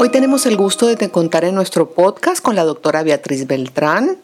[0.00, 4.18] Hoy tenemos el gusto de contar en nuestro podcast con la doctora Beatriz Beltrán.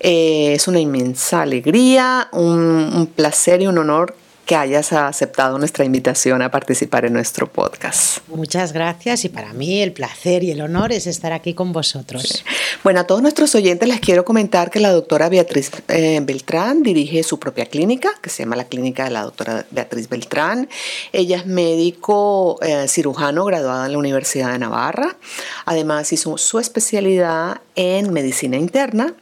[0.00, 4.14] Eh, es una inmensa alegría, un placer y un honor
[4.48, 8.26] que hayas aceptado nuestra invitación a participar en nuestro podcast.
[8.28, 12.42] Muchas gracias y para mí el placer y el honor es estar aquí con vosotros.
[12.82, 17.22] Bueno, a todos nuestros oyentes les quiero comentar que la doctora Beatriz eh, Beltrán dirige
[17.24, 20.70] su propia clínica, que se llama la clínica de la doctora Beatriz Beltrán.
[21.12, 25.18] Ella es médico eh, cirujano graduada en la Universidad de Navarra.
[25.66, 29.12] Además hizo su especialidad en medicina interna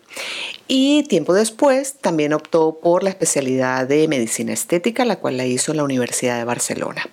[0.68, 5.70] y tiempo después también optó por la especialidad de medicina estética, la cual la hizo
[5.70, 7.08] en la Universidad de Barcelona.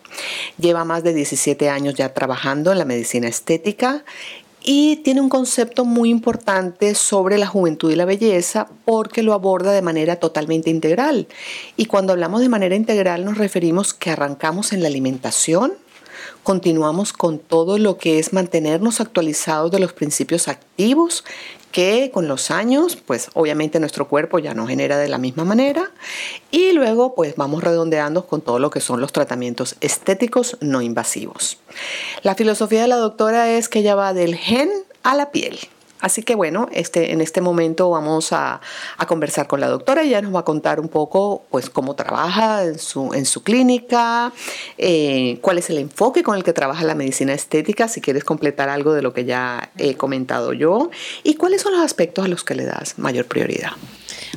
[0.58, 4.04] Lleva más de 17 años ya trabajando en la medicina estética
[4.64, 9.72] y tiene un concepto muy importante sobre la juventud y la belleza porque lo aborda
[9.72, 11.28] de manera totalmente integral.
[11.76, 15.74] Y cuando hablamos de manera integral nos referimos que arrancamos en la alimentación,
[16.44, 21.24] continuamos con todo lo que es mantenernos actualizados de los principios activos
[21.74, 25.92] que con los años, pues obviamente nuestro cuerpo ya no genera de la misma manera
[26.52, 31.58] y luego pues vamos redondeando con todo lo que son los tratamientos estéticos no invasivos.
[32.22, 34.70] La filosofía de la doctora es que ella va del gen
[35.02, 35.60] a la piel.
[36.04, 38.60] Así que bueno, este, en este momento vamos a,
[39.08, 40.02] conversar con la doctora.
[40.02, 44.34] Ella nos va a contar un poco pues, cómo trabaja en su, en su clínica,
[44.78, 48.68] eh, cuál es el enfoque con el que trabaja la medicina estética, si quieres completar
[48.68, 50.90] algo de lo que ya he comentado yo,
[51.24, 53.72] y cuáles son los aspectos a los que le das mayor prioridad.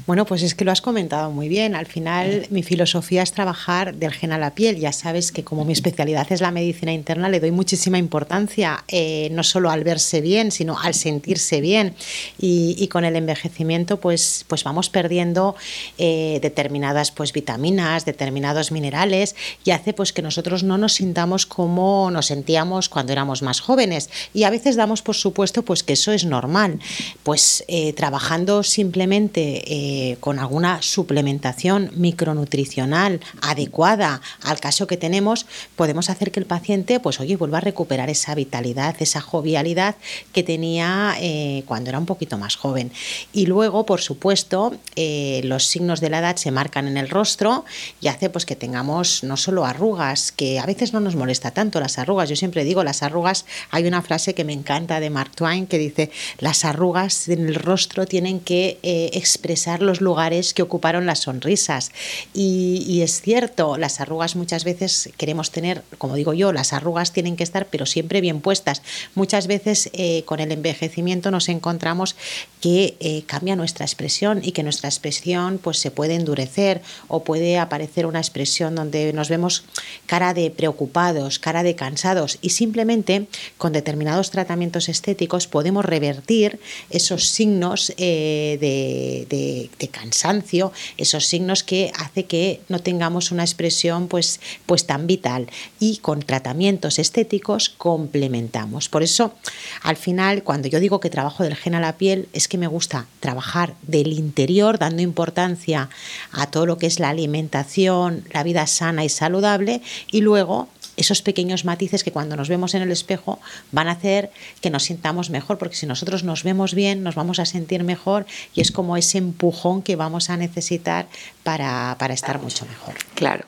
[0.05, 1.75] Bueno, pues es que lo has comentado muy bien.
[1.75, 4.78] Al final mi filosofía es trabajar del gen a la piel.
[4.78, 9.28] Ya sabes que como mi especialidad es la medicina interna, le doy muchísima importancia eh,
[9.33, 11.94] no solo al verse bien, sino al sentirse bien.
[12.39, 15.56] Y, con el envejecimiento pues, pues vamos perdiendo
[15.98, 22.11] eh, determinadas pues, vitaminas, determinados minerales y hace pues que nosotros no nos sintamos como
[22.12, 24.08] nos sentíamos cuando éramos más jóvenes.
[24.33, 26.78] Y a veces damos por supuesto pues que eso es normal.
[27.24, 36.11] Pues eh, trabajando simplemente eh, con alguna suplementación micronutricional adecuada al caso que tenemos, podemos
[36.11, 39.95] hacer que el paciente, pues oye, vuelva a recuperar esa vitalidad, esa jovialidad
[40.33, 42.91] que tenía eh, cuando era un poquito más joven.
[43.33, 47.64] Y luego, por supuesto, eh, los signos de la edad se marcan en el rostro
[48.01, 51.79] y hace pues que tengamos no solo arrugas, que a veces no nos molesta tanto
[51.79, 52.29] las arrugas.
[52.29, 55.79] Yo siempre digo, las arrugas, hay una frase que me encanta de Mark Twain que
[55.79, 56.11] dice,
[56.41, 61.92] las arrugas en el rostro tienen que expresar los lugares que ocuparon las sonrisas.
[62.35, 67.37] Y, es cierto, las arrugas muchas veces queremos tener, como digo yo, las arrugas tienen
[67.37, 68.83] que estar, pero siempre bien puestas.
[69.14, 72.17] Muchas veces eh, con el envejecimiento nos encontramos
[72.61, 77.58] que eh, cambia nuestra expresión y que nuestra expresión pues, se puede endurecer o puede
[77.58, 79.64] aparecer una expresión donde nos vemos
[80.07, 83.27] cara de preocupados, cara de cansados y simplemente
[83.58, 86.61] con determinados tratamientos estéticos podemos revertir
[86.91, 89.55] esos signos eh, de de,
[89.90, 95.48] cansancio, esos signos que hace que no tengamos una expresión pues, pues tan vital
[95.80, 98.89] y con tratamientos estéticos complementamos.
[98.89, 99.34] Por eso,
[99.83, 102.66] al final, cuando yo digo que trabajo del gen a la piel, es que me
[102.66, 105.89] gusta trabajar del interior, dando importancia
[106.33, 111.23] a todo lo que es la alimentación, la vida sana y saludable, y luego esos
[111.23, 113.39] pequeños matices que cuando nos vemos en el espejo
[113.73, 114.30] van a hacer
[114.61, 118.27] que nos sintamos mejor, porque si nosotros nos vemos bien, nos vamos a sentir mejor
[118.55, 121.07] y es como ese empujón que vamos a necesitar
[121.42, 122.95] para, estar mucho mejor.
[123.14, 123.45] Claro.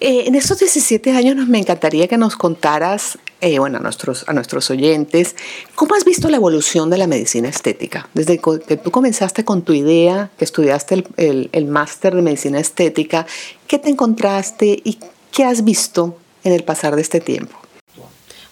[0.00, 4.24] Eh, en estos 17 años nos, me encantaría que nos contaras, eh, bueno, a nuestros,
[4.28, 5.36] a nuestros oyentes,
[5.74, 8.08] ¿cómo has visto la evolución de la medicina estética?
[8.14, 12.60] Desde que tú comenzaste con tu idea, que estudiaste el, el, el máster de medicina
[12.60, 13.26] estética,
[13.66, 14.98] ¿qué te encontraste y
[15.32, 17.58] qué has visto en el pasar de este tiempo?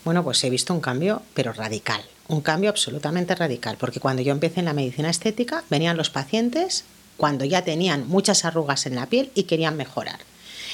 [0.04, 2.02] Bueno, pues he visto un cambio, pero radical.
[2.26, 6.84] Un cambio absolutamente radical, porque cuando yo empecé en la medicina estética, venían los pacientes
[7.16, 10.18] cuando ya tenían muchas arrugas en la piel y querían mejorar.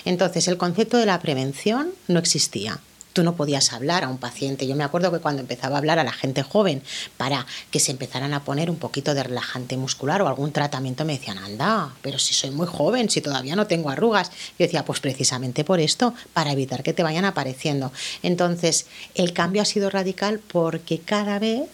[0.06, 2.80] Entonces, el concepto de la prevención no existía
[3.12, 4.66] tú no podías hablar a un paciente.
[4.66, 6.82] Yo me acuerdo que cuando empezaba a hablar a la gente joven
[7.16, 11.18] para que se empezaran a poner un poquito de relajante muscular o algún tratamiento, me
[11.18, 14.30] decían, anda, pero si soy muy joven, si todavía no tengo arrugas.
[14.30, 17.92] Yo decía, pues precisamente por esto, para evitar que te vayan apareciendo.
[18.22, 21.68] Entonces, el cambio ha sido radical porque cada vez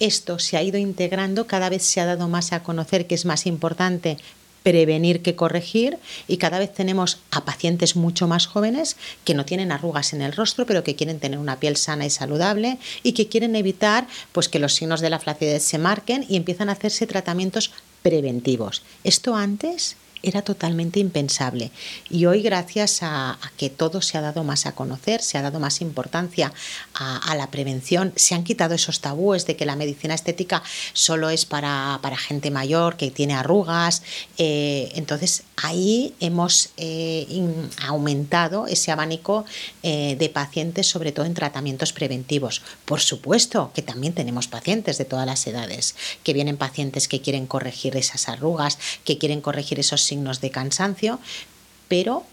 [0.00, 3.24] esto se ha ido integrando, cada vez se ha dado más a conocer que es
[3.24, 4.16] más importante
[4.62, 9.72] prevenir que corregir y cada vez tenemos a pacientes mucho más jóvenes que no tienen
[9.72, 13.28] arrugas en el rostro pero que quieren tener una piel sana y saludable y que
[13.28, 17.06] quieren evitar pues que los signos de la flacidez se marquen y empiezan a hacerse
[17.06, 17.70] tratamientos
[18.02, 18.82] preventivos.
[19.04, 21.70] Esto antes era totalmente impensable.
[22.10, 25.60] Y hoy, gracias a, que todo se ha dado más a conocer, se ha dado
[25.60, 26.52] más importancia
[26.94, 30.62] a, la prevención, se han quitado esos tabúes de que la medicina estética
[30.92, 34.02] solo es para, gente mayor, que tiene arrugas.
[34.38, 37.26] Eh, entonces, ahí hemos eh,
[37.82, 39.44] aumentado ese abanico
[39.82, 42.62] eh, de pacientes, sobre todo en tratamientos preventivos.
[42.84, 47.46] Por supuesto que también tenemos pacientes de todas las edades, que vienen pacientes que quieren
[47.46, 51.18] corregir esas arrugas, que quieren corregir esos signos de cansancio,
[51.88, 52.24] pero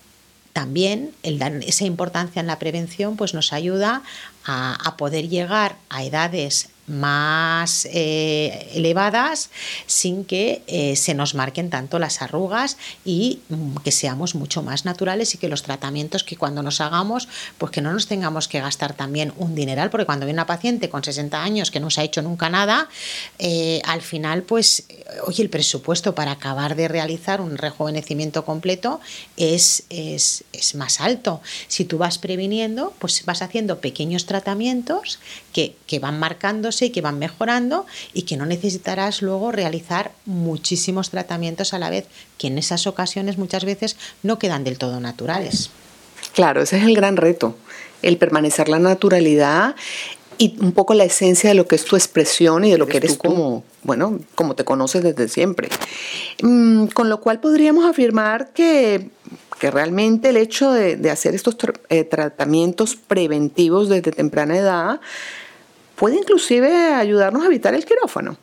[0.54, 4.04] también esa importancia en la prevención pues nos ayuda
[4.46, 9.50] a poder llegar a edades más eh, elevadas
[9.88, 14.86] sin que eh, se nos marquen tanto las arrugas y mm, que seamos mucho más
[14.86, 17.28] naturales y que los tratamientos que cuando nos hagamos
[17.58, 20.90] pues que no nos tengamos que gastar también un dineral porque cuando viene una paciente
[20.90, 22.88] con 60 años que no se ha hecho nunca nada
[23.40, 24.86] eh, al final pues
[25.26, 29.00] oye el presupuesto para acabar de realizar un rejuvenecimiento completo
[29.38, 31.42] es, es, es más alto.
[31.68, 35.20] Si tú vas previniendo pues vas haciendo pequeños tratamientos
[35.52, 41.10] que, que van marcando y que van mejorando y que no necesitarás luego realizar muchísimos
[41.10, 42.06] tratamientos a la vez,
[42.38, 45.70] que en esas ocasiones muchas veces no quedan del todo naturales.
[46.34, 47.56] Claro, ese es el gran reto,
[48.02, 49.76] el permanecer la naturalidad
[50.38, 52.98] y un poco la esencia de lo que es tu expresión y de lo que
[52.98, 55.70] eres tú como, bueno, como te conoces desde siempre.
[56.42, 59.10] Mm, con lo cual podríamos afirmar que,
[59.60, 61.56] que realmente el hecho de, hacer estos
[61.90, 65.00] eh, tratamientos preventivos desde temprana edad
[65.96, 68.38] puede inclusive ayudarnos a evitar el quirófano.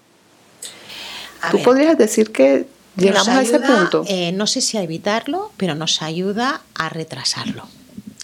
[1.51, 2.67] ¿Tú podrías decir que
[2.97, 4.05] llegamos a ese punto?
[4.07, 7.67] Eh, no sé si a evitarlo, pero nos ayuda a retrasarlo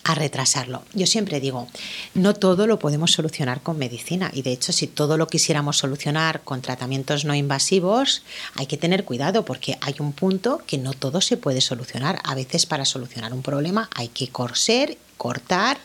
[0.09, 0.83] a retrasarlo.
[0.95, 1.69] Yo siempre digo,
[2.15, 6.41] no todo lo podemos solucionar con medicina y de hecho si todo lo quisiéramos solucionar
[6.41, 8.23] con tratamientos no invasivos,
[8.55, 12.21] hay que tener cuidado porque hay un punto que no todo se puede solucionar.
[12.25, 15.77] A veces para solucionar un problema hay que coser, cortar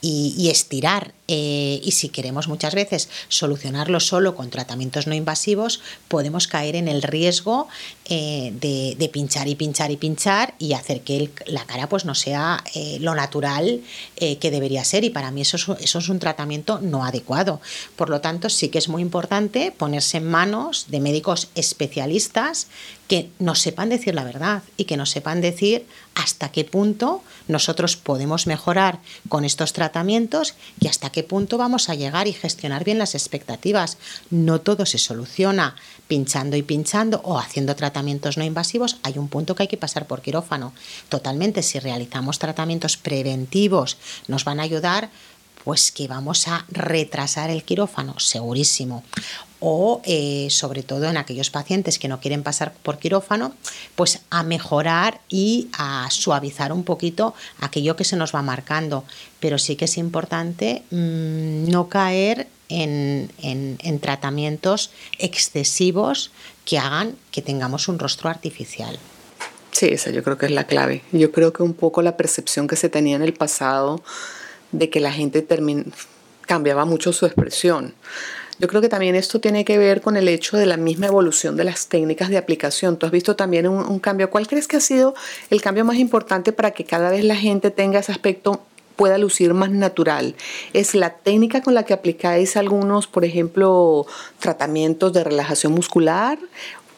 [0.00, 1.12] y, estirar.
[1.32, 6.88] Eh, y si queremos muchas veces solucionarlo solo con tratamientos no invasivos, podemos caer en
[6.88, 7.68] el riesgo
[8.06, 12.64] eh, de, pinchar y pinchar y pinchar y hacer que la cara pues no sea
[12.74, 13.80] eh, lo natural
[14.16, 15.04] que debería ser.
[15.04, 17.60] Y para mí eso es, eso es un tratamiento no adecuado.
[17.94, 22.66] Por lo tanto, sí que es muy importante ponerse en manos de médicos especialistas
[23.10, 25.84] que nos sepan decir la verdad y que nos sepan decir
[26.14, 31.94] hasta qué punto nosotros podemos mejorar con estos tratamientos y hasta qué punto vamos a
[31.94, 33.98] llegar y gestionar bien las expectativas.
[34.30, 35.76] No todo se soluciona
[36.08, 38.98] pinchando y pinchando o haciendo tratamientos no invasivos.
[39.02, 40.72] Hay un punto que hay que pasar por quirófano.
[41.08, 43.96] Totalmente, si realizamos tratamientos preventivos
[44.28, 45.10] nos van a ayudar
[45.64, 49.04] pues que vamos a retrasar el quirófano, segurísimo
[49.60, 53.54] o eh, sobre todo en aquellos pacientes que no quieren pasar por quirófano,
[53.94, 59.04] pues a mejorar y a suavizar un poquito aquello que se nos va marcando.
[59.38, 66.30] Pero sí que es importante mm, no caer en, en tratamientos excesivos
[66.64, 68.98] que hagan que tengamos un rostro artificial.
[69.72, 71.02] Sí, esa yo creo que es la clave.
[71.12, 74.02] Yo creo que un poco la percepción que se tenía en el pasado
[74.72, 75.46] de que la gente
[76.46, 77.94] cambiaba mucho su expresión.
[78.60, 81.56] Yo creo que también esto tiene que ver con el hecho de la misma evolución
[81.56, 82.98] de las técnicas de aplicación.
[82.98, 84.28] Tú has visto también un, cambio.
[84.28, 85.14] ¿Cuál crees que ha sido
[85.48, 88.60] el cambio más importante para que cada vez la gente tenga ese aspecto
[88.96, 90.34] pueda lucir más natural.
[90.74, 94.04] Es la técnica con la que aplicáis algunos, por ejemplo,
[94.40, 96.38] tratamientos de relajación muscular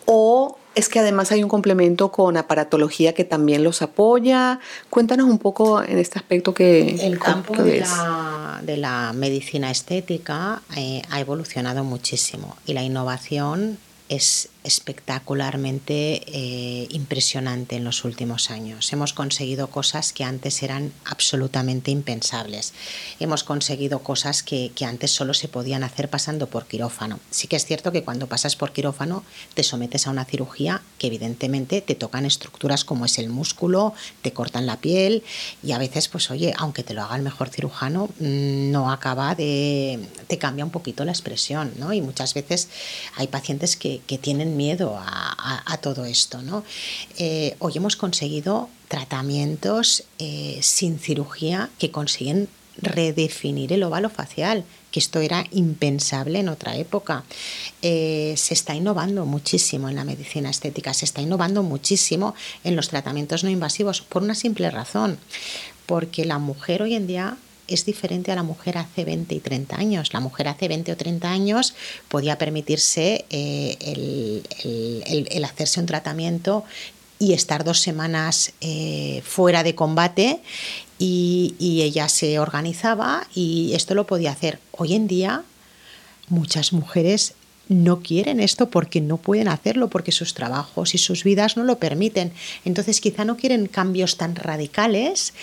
[0.04, 4.58] o es que además hay un complemento con aparatología que también los apoya.
[4.90, 6.96] Cuéntanos un poco en este aspecto que...
[7.06, 8.31] El campo de la,
[8.62, 13.78] de la, medicina estética eh, ha evolucionado muchísimo y la innovación
[14.08, 18.92] es espectacularmente eh, impresionante en los últimos años.
[18.92, 22.72] Hemos conseguido cosas que antes eran absolutamente impensables.
[23.18, 27.18] Hemos conseguido cosas que, que, antes solo se podían hacer pasando por quirófano.
[27.30, 31.08] Sí que es cierto que cuando pasas por quirófano te sometes a una cirugía que
[31.08, 35.22] evidentemente te tocan estructuras como es el músculo, te cortan la piel
[35.62, 39.34] y a veces, pues oye, aunque te lo haga el mejor cirujano, mm, no acaba
[39.34, 39.98] de...
[40.28, 41.92] te cambia un poquito la expresión, ¿no?
[41.92, 42.68] Y muchas veces
[43.16, 46.42] hay pacientes que, que tienen miedo a, todo esto.
[46.42, 46.64] ¿no?
[47.18, 55.00] Eh, hoy hemos conseguido tratamientos eh, sin cirugía que consiguen redefinir el óvalo facial, que
[55.00, 57.24] esto era impensable en otra época.
[57.82, 62.88] Eh, se está innovando muchísimo en la medicina estética, se está innovando muchísimo en los
[62.88, 65.18] tratamientos no invasivos por una simple razón,
[65.86, 67.36] porque la mujer hoy en día
[67.74, 70.12] es diferente a la mujer hace 20 y 30 años.
[70.12, 71.74] La mujer hace 20 o 30 años
[72.08, 76.64] podía permitirse eh, el, hacerse un tratamiento
[77.18, 80.40] y estar dos semanas eh, fuera de combate
[80.98, 84.58] y, y ella se organizaba y esto lo podía hacer.
[84.72, 85.44] Hoy en día
[86.28, 87.34] muchas mujeres
[87.72, 91.78] no quieren esto porque no pueden hacerlo, porque sus trabajos y sus vidas no lo
[91.78, 92.32] permiten.
[92.64, 95.34] Entonces quizá no quieren cambios tan radicales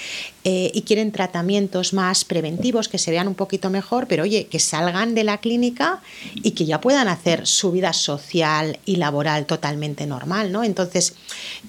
[0.43, 4.59] eh, y quieren tratamientos más preventivos que se vean un poquito mejor, pero oye, que
[4.59, 6.01] salgan de la clínica
[6.35, 10.51] y que ya puedan hacer su vida social y laboral totalmente normal.
[10.51, 10.63] ¿no?
[10.63, 11.15] Entonces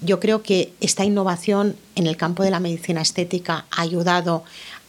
[0.01, 4.43] yo creo que esta innovación en el campo de la medicina estética ha ayudado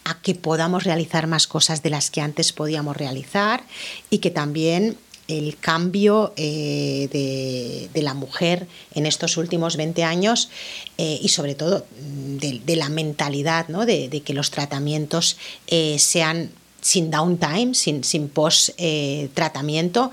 [0.05, 3.63] a que podamos realizar más cosas de las que antes podíamos realizar
[4.09, 4.97] y que también
[5.37, 10.49] el cambio eh, de, la mujer en estos últimos 20 años
[10.97, 13.85] eh, y sobre todo mm, de, la mentalidad, ¿no?
[13.85, 15.37] de, que los tratamientos
[15.67, 20.11] eh, sean sin downtime, sin, sin post-tratamiento,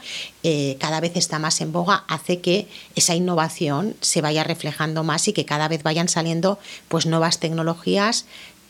[0.79, 5.33] cada vez está más en boga, hace que esa innovación se vaya reflejando más y
[5.33, 8.27] que cada vez vayan saliendo pues, nuevas tecnologías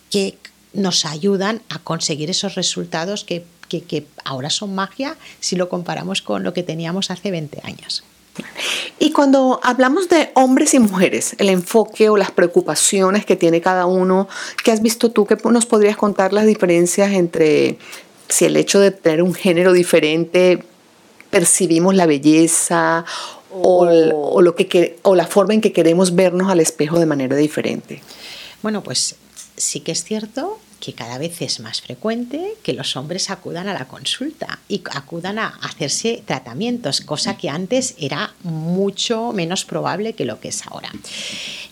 [0.09, 0.39] que
[0.73, 6.43] nos ayudan a conseguir esos resultados que que, ahora son magia si lo comparamos con
[6.43, 8.05] lo que teníamos hace 20 años.
[8.99, 13.87] Y cuando hablamos de hombres y mujeres, el enfoque o las preocupaciones que tiene cada
[13.87, 14.29] uno,
[14.65, 15.27] ¿qué has visto tú?
[15.27, 17.79] ¿Qué nos podrías contar las diferencias entre
[18.29, 20.63] si el hecho de tener un género diferente
[21.31, 23.05] percibimos la belleza
[23.53, 27.37] o, o, lo que, o la forma en que queremos vernos al espejo de manera
[27.37, 28.03] diferente?
[28.63, 29.17] Bueno, pues
[29.57, 33.75] sí que es cierto que cada vez es más frecuente que los hombres acudan a
[33.75, 40.25] la consulta y acudan a hacerse tratamientos, cosa que antes era mucho menos probable que
[40.25, 40.91] lo que es ahora.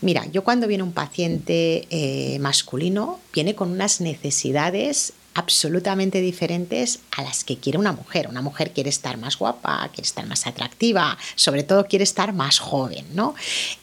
[0.00, 7.22] Mira, yo cuando viene un paciente eh, masculino, viene con unas necesidades absolutamente diferentes a
[7.22, 8.26] las que quiere una mujer.
[8.28, 12.58] Una mujer quiere estar más guapa, quiere estar más atractiva, sobre todo quiere estar más
[12.58, 13.34] joven, ¿no?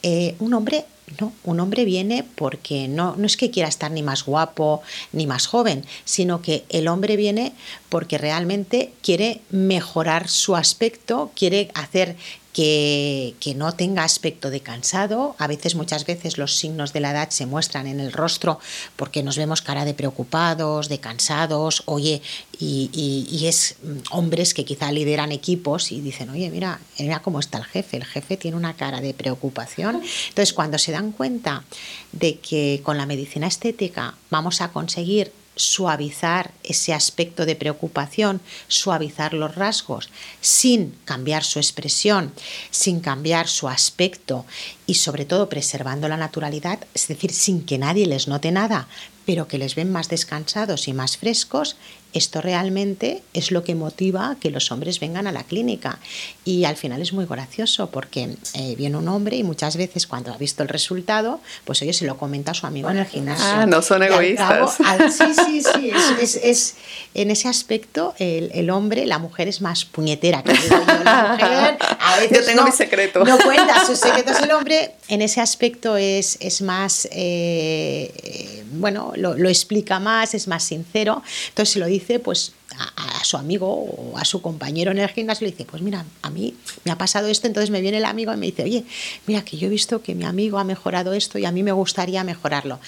[0.04, 0.86] Eh, un hombre
[1.20, 4.82] no, un hombre viene porque no, no es que quiera estar ni más guapo
[5.12, 7.54] ni más joven, sino que el hombre viene
[7.96, 12.18] porque realmente quiere mejorar su aspecto, quiere hacer
[12.52, 15.34] que, no tenga aspecto de cansado.
[15.40, 18.60] A veces, muchas veces, los signos de la edad se muestran en el rostro
[18.98, 22.22] porque nos vemos cara de preocupados, de cansados, oye,
[22.60, 27.60] y, es mm, hombres que quizá lideran equipos y dicen, oye, mira, mira cómo está
[27.60, 30.02] el jefe, el jefe tiene una cara de preocupación.
[30.28, 31.64] Entonces, cuando se dan cuenta
[32.12, 39.34] de que con la medicina estética vamos a conseguir suavizar ese aspecto de preocupación, suavizar
[39.34, 40.10] los rasgos,
[40.42, 42.34] sin cambiar su expresión,
[42.72, 44.46] sin cambiar su aspecto
[44.86, 48.88] y sobre todo preservando la naturalidad, es decir, sin que nadie les note nada,
[49.26, 51.76] pero que les ven más descansados y más frescos,
[52.16, 56.00] esto realmente es lo que motiva que los hombres vengan a la clínica.
[56.46, 60.34] Y al final es muy gracioso porque eh, viene un hombre y muchas veces cuando
[60.34, 63.46] ha visto el resultado, pues oye, se lo comenta a su amigo en el gimnasio.
[63.46, 64.78] Ah, no son egoístas.
[65.16, 65.92] sí, sí, sí.
[66.46, 66.76] Es,
[67.14, 70.86] en ese aspecto el, hombre, la mujer es más puñetera que yo.
[71.04, 73.26] La mujer a veces yo tengo mi secreto.
[73.26, 74.40] No cuenta sus secretos.
[74.42, 80.48] El hombre en ese aspecto es, es más, eh, eh, bueno, lo, explica más, es
[80.48, 81.22] más sincero.
[81.50, 85.46] Entonces se lo dice pues a, su amigo o a su compañero en el gimnasio,
[85.46, 88.34] le dice, pues mira, a mí me ha pasado esto, entonces me viene el amigo
[88.34, 88.84] y me dice, oye,
[89.28, 91.72] mira que yo he visto que mi amigo ha mejorado esto y a mí me
[91.72, 92.80] gustaría mejorarlo.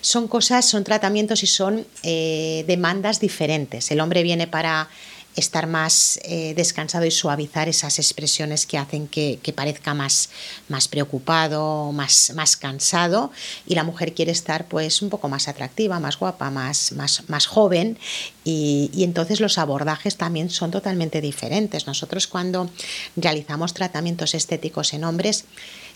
[0.00, 3.90] Son cosas, son tratamientos y son eh, demandas diferentes.
[3.90, 4.88] El hombre viene para
[5.36, 10.30] estar más eh, descansado y suavizar esas expresiones que hacen que, parezca más,
[10.68, 13.30] más preocupado, más, más cansado.
[13.66, 17.46] Y la mujer quiere estar pues un poco más atractiva, más guapa, más, más, más
[17.46, 17.98] joven.
[18.44, 21.86] Y, entonces los abordajes también son totalmente diferentes.
[21.86, 22.70] Nosotros cuando
[23.16, 25.44] realizamos tratamientos estéticos en hombres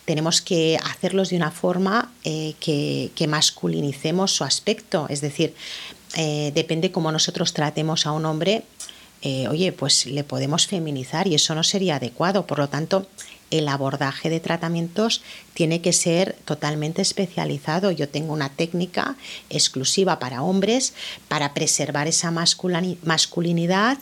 [0.05, 5.55] tenemos que hacerlos de una forma eh, que, que, masculinicemos su aspecto, es decir,
[6.17, 8.65] eh, depende cómo nosotros tratemos a un hombre,
[9.23, 12.47] eh, oye, pues le podemos feminizar y eso no sería adecuado.
[12.47, 13.07] Por lo tanto,
[13.51, 15.23] el abordaje de tratamientos
[15.55, 17.91] tiene que ser totalmente especializado.
[17.91, 19.17] Yo tengo una técnica
[19.51, 20.93] exclusiva para hombres
[21.29, 23.99] para preservar esa masculinidad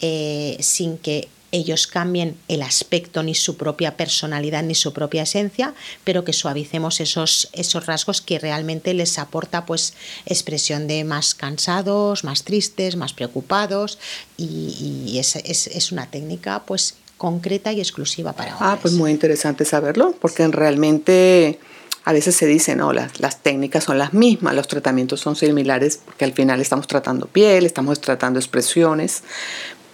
[0.00, 5.74] eh, sin que ellos cambien el aspecto ni su propia personalidad ni su propia esencia,
[6.04, 9.94] pero que suavicemos esos, esos rasgos que realmente les aporta pues
[10.26, 13.98] expresión de más cansados, más tristes, más preocupados
[14.36, 18.70] y, es, es, una técnica pues concreta y exclusiva para hombres.
[18.72, 21.58] Ah, pues muy interesante saberlo, porque realmente
[22.04, 25.98] a veces se dice, no, las, las, técnicas son las mismas, los tratamientos son similares,
[26.04, 29.24] porque al final estamos tratando piel, estamos tratando expresiones,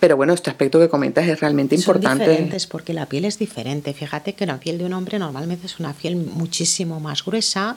[0.02, 2.24] Pero bueno, este aspecto que comentas es realmente importante.
[2.24, 3.94] Son diferentes porque la piel es diferente.
[3.94, 7.76] Fíjate que la piel de un hombre normalmente es una piel muchísimo más gruesa,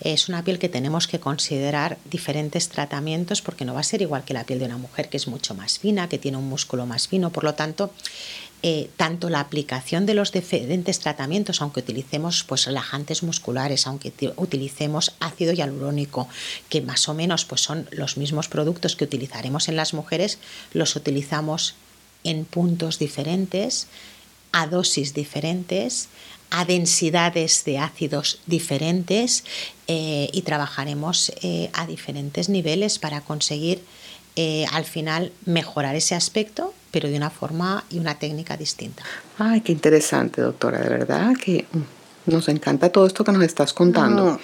[0.00, 4.24] es una piel que tenemos que considerar diferentes tratamientos porque no va a ser igual
[4.24, 6.86] que la piel de una mujer que es mucho más fina, que tiene un músculo
[6.86, 7.90] más fino, por lo tanto
[8.62, 15.14] eh, tanto la aplicación de los diferentes tratamientos, aunque utilicemos pues, relajantes musculares, aunque utilicemos
[15.20, 16.26] ácido hialurónico,
[16.68, 20.38] que más o menos pues, son los mismos productos que utilizaremos en las mujeres,
[20.72, 21.74] los utilizamos
[22.24, 23.88] en puntos diferentes,
[24.52, 26.08] a dosis diferentes,
[26.50, 29.44] a densidades de ácidos diferentes
[29.86, 33.82] eh, y trabajaremos eh, a diferentes niveles para conseguir
[34.70, 39.02] al final mejorar ese aspecto pero de una forma y una técnica distinta.
[39.38, 43.74] Ay, qué interesante, doctora, de verdad que mm, nos encanta todo esto que nos estás
[43.74, 44.40] contando.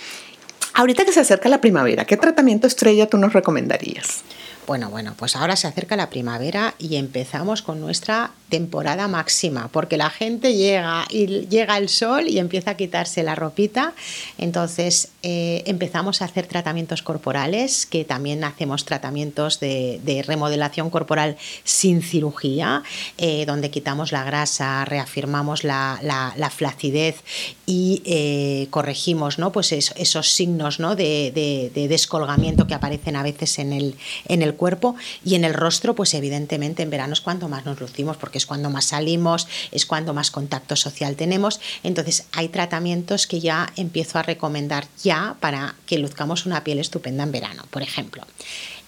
[0.74, 4.20] Ahorita que se acerca la primavera, ¿qué tratamiento estrella tú nos recomendarías?
[4.66, 9.96] Bueno, bueno, pues ahora se acerca la primavera y empezamos con nuestra temporada máxima, porque
[9.96, 13.94] la gente llega y llega el sol y empieza a quitarse la ropita.
[14.36, 22.02] Entonces eh, empezamos a hacer tratamientos corporales, que también hacemos tratamientos de, remodelación corporal sin
[22.02, 22.82] cirugía,
[23.16, 27.16] eh, donde quitamos la grasa, reafirmamos la, flacidez
[27.64, 29.50] y eh, corregimos ¿no?
[29.50, 30.94] pues esos signos ¿no?
[30.94, 33.94] de, descolgamiento que aparecen a veces en el,
[34.28, 34.94] en el cuerpo
[35.24, 38.46] y en el rostro, pues evidentemente en verano es cuando más nos lucimos, porque es
[38.46, 41.60] cuando más salimos, es cuando más contacto social tenemos.
[41.82, 47.22] Entonces hay tratamientos que ya empiezo a recomendar ya para que luzcamos una piel estupenda
[47.24, 47.64] en verano.
[47.70, 48.24] Por ejemplo,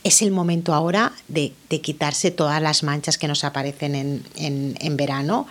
[0.04, 5.48] es el momento ahora de, quitarse todas las manchas que nos aparecen en, verano.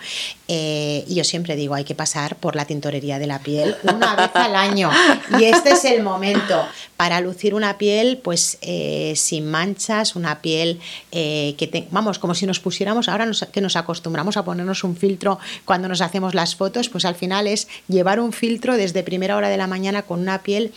[0.48, 4.16] Eh, y yo siempre digo, hay que pasar por la tintorería de la piel una
[4.16, 4.90] vez al año.
[5.38, 6.64] Y este es el momento
[6.96, 10.80] para lucir una piel pues eh, sin manchas, una piel
[11.12, 15.38] eh, que, vamos, como si nos pusiéramos, ahora que nos acostumbramos a ponernos un filtro
[15.66, 19.50] cuando nos hacemos las fotos, pues al final es llevar un filtro desde primera hora
[19.50, 20.72] de la mañana con una piel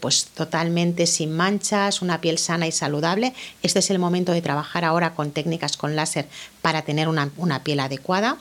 [0.00, 3.32] pues totalmente sin manchas, una piel sana y saludable.
[3.62, 6.28] Este es el momento de trabajar ahora con técnicas con láser
[6.60, 7.30] para tener una,
[7.64, 8.36] piel adecuada.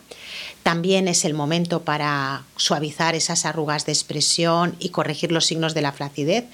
[0.63, 5.81] También es el momento para suavizar esas arrugas de expresión y corregir los signos de
[5.81, 6.45] la flacidez,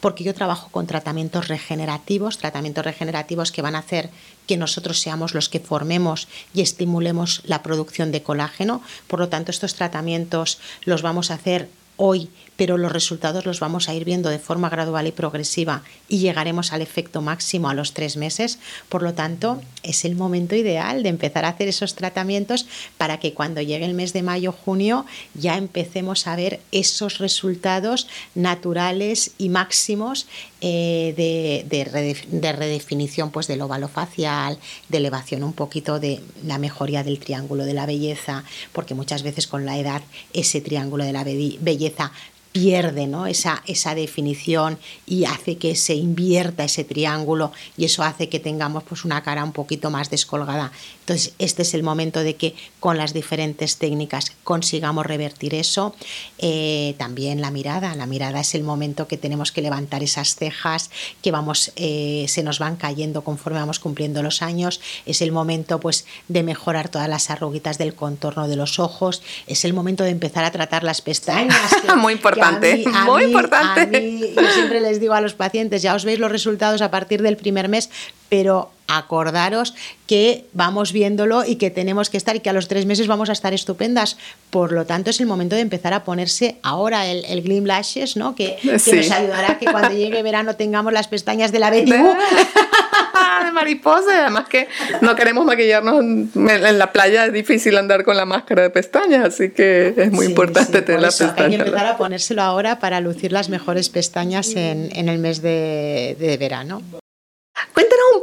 [0.00, 4.10] porque yo trabajo con tratamientos regenerativos, tratamientos regenerativos que van a hacer
[4.46, 8.82] que nosotros seamos los que formemos y estimulemos la producción de colágeno.
[9.08, 13.88] Por lo tanto, estos tratamientos los vamos a hacer hoy pero los resultados los vamos
[13.88, 17.92] a ir viendo de forma gradual y progresiva y llegaremos al efecto máximo a los
[17.92, 18.58] tres meses.
[18.88, 22.66] Por lo tanto, es el momento ideal de empezar a hacer esos tratamientos
[22.98, 28.08] para que cuando llegue el mes de mayo, junio, ya empecemos a ver esos resultados
[28.34, 30.26] naturales y máximos
[30.62, 37.18] eh, de, redefinición pues, del óvalo facial, de elevación un poquito de la mejoría del
[37.18, 42.12] triángulo de la belleza, porque muchas veces con la edad ese triángulo de la belleza
[42.56, 43.26] pierde ¿no?
[43.26, 48.82] esa, esa definición y hace que se invierta ese triángulo y eso hace que tengamos
[48.84, 50.72] pues, una cara un poquito más descolgada.
[51.06, 55.94] Entonces, este es el momento de que con las diferentes técnicas consigamos revertir eso.
[56.38, 60.90] Eh, también la mirada, la mirada es el momento que tenemos que levantar esas cejas
[61.22, 64.80] que vamos, eh, se nos van cayendo conforme vamos cumpliendo los años.
[65.06, 69.22] Es el momento pues, de mejorar todas las arruguitas del contorno de los ojos.
[69.46, 71.56] Es el momento de empezar a tratar las pestañas.
[71.96, 74.32] Muy importante muy importante.
[74.34, 77.36] yo siempre les digo a los pacientes, ya os veis los resultados a partir del
[77.36, 77.90] primer mes,
[78.28, 79.74] pero acordaros
[80.06, 83.28] que vamos viéndolo y que tenemos que estar y que a los tres meses vamos
[83.28, 84.16] a estar estupendas.
[84.50, 88.16] Por lo tanto, es el momento de empezar a ponerse ahora el, el Gleam Lashes,
[88.16, 88.34] ¿no?
[88.34, 91.92] que, nos ayudará a que cuando llegue verano tengamos las pestañas de la Betty
[93.44, 94.68] de mariposa, además que
[95.00, 99.50] no queremos maquillarnos en la playa, es difícil andar con la máscara de pestañas, así
[99.50, 101.50] que es muy importante tener las pestañas.
[101.52, 105.42] Hay que empezar a ponérselo ahora para lucir las mejores pestañas en, en el mes
[105.42, 106.82] de, de verano.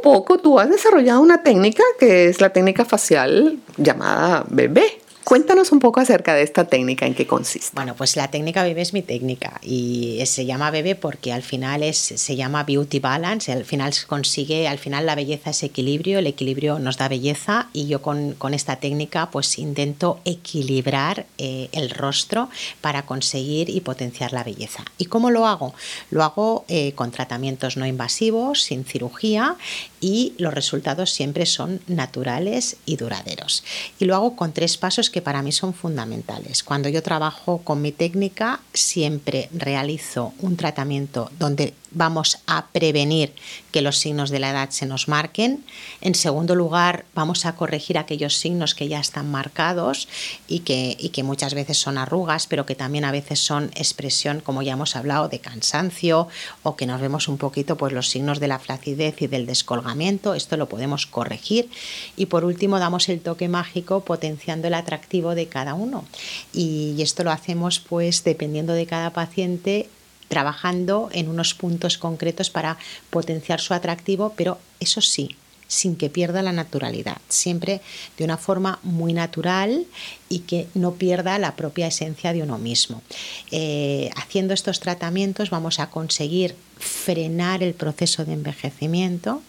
[0.03, 4.99] Poco, tú has desarrollado una técnica que es la técnica facial llamada bebé.
[5.23, 7.69] Cuéntanos un poco acerca de esta técnica, en qué consiste.
[7.73, 11.81] Bueno, pues la técnica bebé es mi técnica y se llama bebé porque al final
[11.81, 16.19] es, se llama beauty balance, al final se consigue, al final la belleza es equilibrio,
[16.19, 21.89] el equilibrio nos da belleza y yo con, esta técnica pues intento equilibrar eh, el
[21.89, 22.49] rostro
[22.81, 24.83] para conseguir y potenciar la belleza.
[24.97, 25.73] ¿Y cómo lo hago?
[26.11, 29.55] Lo hago eh, con tratamientos no invasivos, sin cirugía
[30.03, 33.63] y los resultados siempre son naturales y duraderos.
[33.99, 36.61] Y lo hago con tres pasos que para mí son fundamentales.
[36.61, 43.33] Cuando yo trabajo con mi técnica, siempre realizo un tratamiento donde vamos a prevenir
[43.71, 45.63] que los signos de la edad se nos marquen.
[46.01, 50.07] En segundo lugar, vamos a corregir aquellos signos que ya están marcados
[50.47, 54.41] y que, y que muchas veces son arrugas, pero que también a veces son expresión,
[54.41, 56.27] como ya hemos hablado, de cansancio
[56.63, 60.33] o que nos vemos un poquito pues, los signos de la flacidez y del descolgamiento.
[60.33, 61.69] Esto lo podemos corregir.
[62.15, 66.05] Y por último, damos el toque mágico potenciando el atractivo de cada uno.
[66.53, 69.89] Y esto lo hacemos pues dependiendo de cada paciente
[70.33, 72.79] trabajando en unos puntos concretos para
[73.11, 75.35] potenciar su atractivo, pero eso sí,
[75.67, 77.81] sin que pierda la naturalidad, siempre
[78.17, 79.85] de una forma muy natural
[80.29, 83.03] y que no pierda la propia esencia de uno mismo.
[83.51, 89.43] Eh, haciendo estos tratamientos vamos a conseguir frenar el proceso de envejecimiento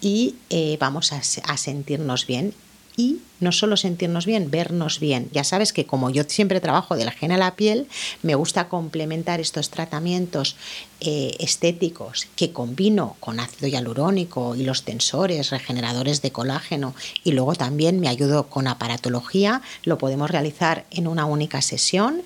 [0.00, 2.54] y eh, vamos a, a sentirnos bien
[2.96, 5.28] y no solo sentirnos bien, vernos bien.
[5.32, 7.88] Ya sabes que como yo siempre trabajo de la a la piel,
[8.22, 10.56] me gusta complementar estos tratamientos
[11.00, 17.54] eh, estéticos que combino con ácido hialurónico y los tensores regeneradores de colágeno y luego
[17.54, 22.22] también me ayudo con aparatología, lo podemos realizar en una única sesión.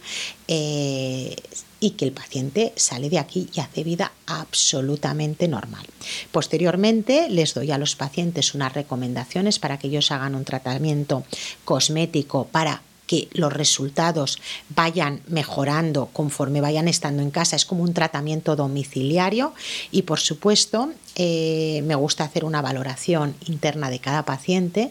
[0.48, 1.36] Eh,
[1.80, 5.86] y que el paciente sale de aquí y hace vida absolutamente normal.
[6.32, 11.24] Posteriormente les doy a los pacientes unas recomendaciones para que ellos hagan un tratamiento
[11.64, 14.38] cosmético para que los resultados
[14.70, 17.56] vayan mejorando conforme vayan estando en casa.
[17.56, 19.54] Es como un tratamiento domiciliario
[19.90, 24.90] y por supuesto eh, me gusta hacer una valoración interna de cada paciente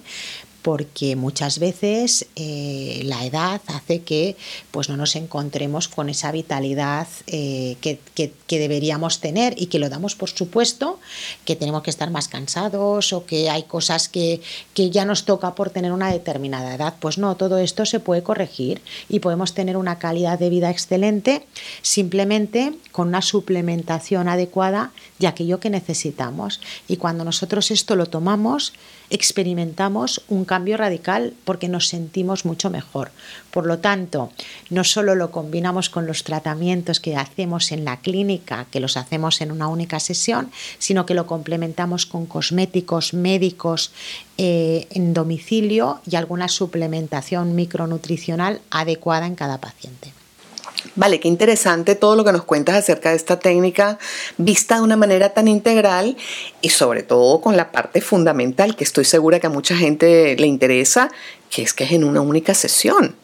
[0.66, 4.36] porque muchas veces eh, la edad hace que
[4.72, 8.00] pues, no nos encontremos con esa vitalidad eh, que,
[8.50, 11.00] deberíamos tener y que lo damos por supuesto,
[11.46, 14.42] que tenemos que estar más cansados o que hay cosas que,
[14.74, 16.96] que ya nos toca por tener una determinada edad.
[17.00, 21.46] Pues no, todo esto se puede corregir y podemos tener una calidad de vida excelente
[21.84, 26.60] simplemente con una suplementación adecuada de aquello que necesitamos.
[26.88, 28.74] Y cuando nosotros esto lo tomamos,
[29.10, 33.12] experimentamos un cambio radical porque nos sentimos mucho mejor.
[33.52, 34.32] Por lo tanto,
[34.70, 39.42] no solo lo combinamos con los tratamientos que hacemos en la clínica, que los hacemos
[39.42, 43.92] en una única sesión, sino que lo complementamos con cosméticos médicos
[44.38, 50.14] eh, en domicilio y alguna suplementación micronutricional adecuada en cada paciente.
[50.96, 54.00] Vale, qué interesante todo lo que nos cuentas acerca de esta técnica
[54.38, 56.16] vista de una manera tan integral
[56.62, 60.48] y sobre todo con la parte fundamental que estoy segura que a mucha gente le
[60.48, 61.12] interesa,
[61.50, 63.16] que es que es en una única sesión.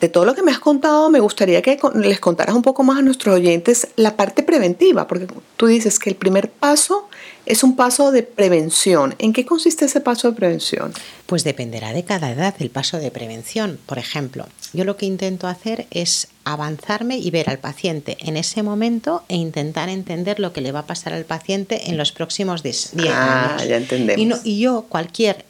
[0.00, 2.98] De todo lo que me has contado, me gustaría que les contaras un poco más
[2.98, 7.08] a nuestros oyentes la parte preventiva, porque tú dices que el primer paso
[7.46, 9.14] es un paso de prevención.
[9.18, 10.92] ¿En qué consiste ese paso de prevención?
[11.26, 13.78] Pues dependerá de cada edad el paso de prevención.
[13.86, 18.62] Por ejemplo, yo lo que intento hacer es avanzarme y ver al paciente en ese
[18.62, 22.62] momento e intentar entender lo que le va a pasar al paciente en los próximos
[22.62, 24.40] 10 ah, Ya entendemos.
[24.44, 25.44] y yo, cualquier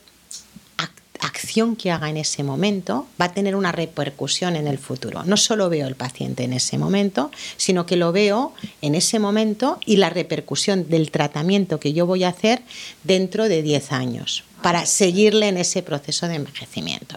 [1.26, 5.24] acción que haga en ese momento va a tener una repercusión en el futuro.
[5.24, 9.78] No solo veo el paciente en ese momento, sino que lo veo en ese momento
[9.86, 12.62] y la repercusión del tratamiento que yo voy a hacer
[13.02, 17.16] dentro de 10 años para seguirle en ese proceso de envejecimiento.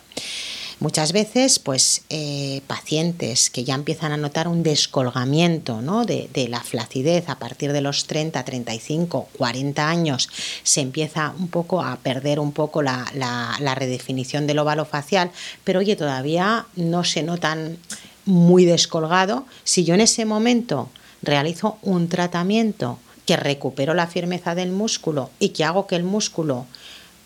[0.80, 6.06] Muchas veces, pues, eh, pacientes que ya empiezan a notar un descolgamiento ¿no?
[6.06, 10.30] de, la flacidez a partir de los 30, 35, 40 años,
[10.62, 15.32] se empieza un poco a perder un poco la, la redefinición del óvalo facial,
[15.64, 17.80] pero oye, todavía no se notan
[18.26, 19.48] muy descolgado.
[19.64, 20.90] Si yo en ese momento
[21.24, 26.66] realizo un tratamiento que recupero la firmeza del músculo y que hago que el músculo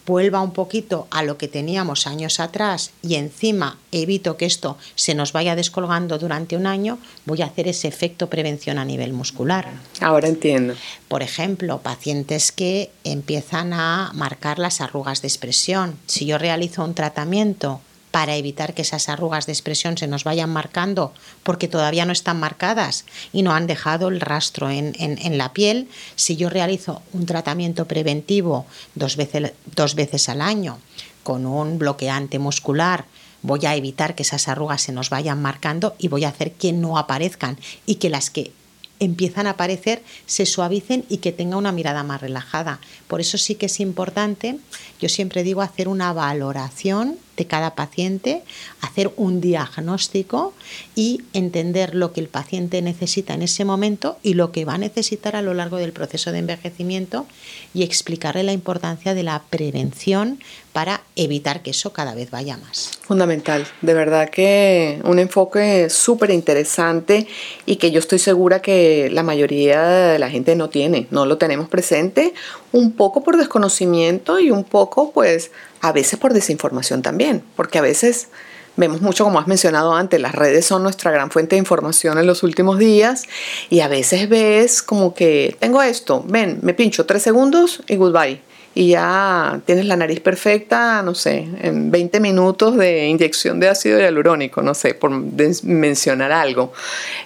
[0.06, 5.16] vuelva un poquito a lo que teníamos años atrás y encima evito que esto se
[5.16, 9.68] nos vaya descolgando durante un año, voy a hacer ese efecto prevención a nivel muscular.
[10.00, 10.76] Ahora entiendo.
[11.08, 15.98] Por ejemplo, pacientes que empiezan a marcar las arrugas de expresión.
[16.08, 20.50] Si yo realizo un tratamiento para evitar que esas arrugas de expresión se nos vayan
[20.50, 25.88] marcando porque todavía no están marcadas y no han dejado el rastro en, la piel.
[26.15, 30.80] Si yo realizo un tratamiento preventivo dos veces, dos veces al año
[31.24, 33.06] con un bloqueante muscular,
[33.41, 36.74] voy a evitar que esas arrugas se nos vayan marcando y voy a hacer que
[36.74, 38.52] no aparezcan y que las que
[39.00, 42.80] empiezan a aparecer se suavicen y que tenga una mirada más relajada.
[43.08, 44.58] Por eso sí que es importante,
[45.00, 48.43] yo siempre digo, hacer una valoración de cada paciente,
[48.82, 50.54] hacer un diagnóstico
[50.95, 54.77] y entender lo que el paciente necesita en ese momento y lo que va a
[54.77, 57.25] necesitar a lo largo del proceso de envejecimiento
[57.73, 60.38] y explicarle la importancia de la prevención
[60.71, 62.91] para evitar que eso cada vez vaya más.
[63.01, 67.27] Fundamental, de verdad que un enfoque súper interesante
[67.65, 71.38] y que yo estoy segura que la mayoría de la gente no tiene, no lo
[71.38, 72.34] tenemos presente,
[72.72, 77.82] un poco por desconocimiento y un poco pues a veces por desinformación también, porque a
[77.82, 78.30] veces
[78.78, 82.26] vemos mucho, como has mencionado antes, las redes son nuestra gran fuente de información en
[82.26, 83.24] los últimos días
[83.70, 88.42] y a veces ves como que tengo esto, ven, me pincho tres segundos y goodbye
[88.74, 94.00] y ya tienes la nariz perfecta, no sé, en 20 minutos de inyección de ácido
[94.00, 96.72] hialurónico, no sé, por mencionar algo.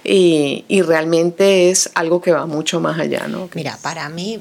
[0.04, 3.50] Y, realmente es algo que va mucho más allá, ¿no?
[3.56, 4.40] Mira, para mí,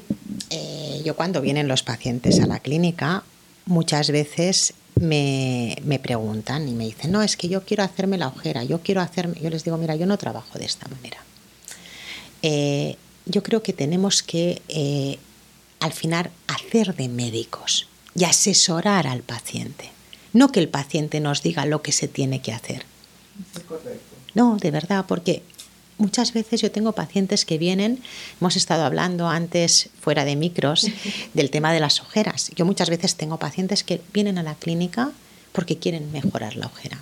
[0.49, 3.23] eh, yo cuando vienen los pacientes a la clínica,
[3.65, 8.63] muchas veces me, preguntan y me dicen, no, es que yo quiero hacerme la ojera,
[8.63, 11.17] yo quiero hacerme, yo les digo, mira, yo no trabajo de esta manera.
[12.41, 15.17] Eh, yo creo que tenemos que eh,
[15.79, 19.91] al final hacer de médicos y asesorar al paciente.
[20.33, 22.85] No que el paciente nos diga lo que se tiene que hacer.
[24.33, 25.43] No, de verdad, porque
[25.97, 28.01] muchas veces yo tengo pacientes que vienen,
[28.41, 30.87] hemos estado hablando antes fuera de micros
[31.33, 32.51] del tema de las ojeras.
[32.55, 35.11] Yo muchas veces tengo pacientes que vienen a la clínica
[35.51, 37.01] porque quieren mejorar la ojera.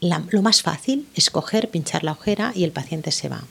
[0.00, 3.44] lo más fácil es coger, pinchar la ojera y el paciente se va.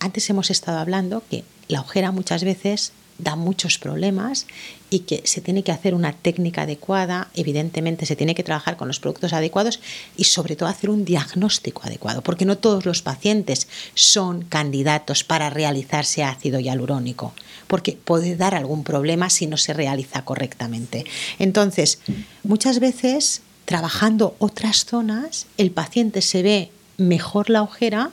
[0.00, 4.46] Antes hemos estado hablando que la ojera muchas veces da muchos problemas
[4.88, 8.88] y que se tiene que hacer una técnica adecuada, evidentemente se tiene que trabajar con
[8.88, 9.80] los productos adecuados
[10.16, 15.50] y sobre todo hacer un diagnóstico adecuado, porque no todos los pacientes son candidatos para
[15.50, 17.34] realizarse ácido hialurónico,
[17.66, 21.04] porque puede dar algún problema si no se realiza correctamente.
[21.38, 22.00] Entonces,
[22.42, 28.10] muchas veces trabajando otras zonas, el paciente se ve mejor la ojera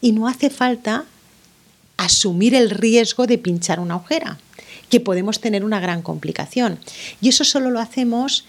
[0.00, 1.04] y no hace falta
[2.04, 4.38] asumir el riesgo de pinchar una ojera,
[4.88, 6.78] que podemos tener una gran complicación.
[7.20, 8.44] Y eso solo lo hacemos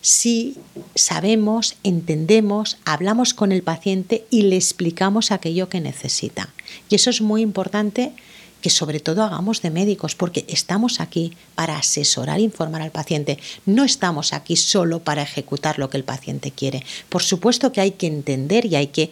[0.00, 0.56] si
[0.94, 6.54] sabemos, entendemos, hablamos con el paciente y le explicamos aquello que necesita.
[6.88, 8.12] Y eso es muy importante
[8.60, 13.38] que sobre todo hagamos de médicos, porque estamos aquí para asesorar e informar al paciente.
[13.66, 16.84] No estamos aquí solo para ejecutar lo que el paciente quiere.
[17.08, 19.10] Por supuesto que hay que entender y hay que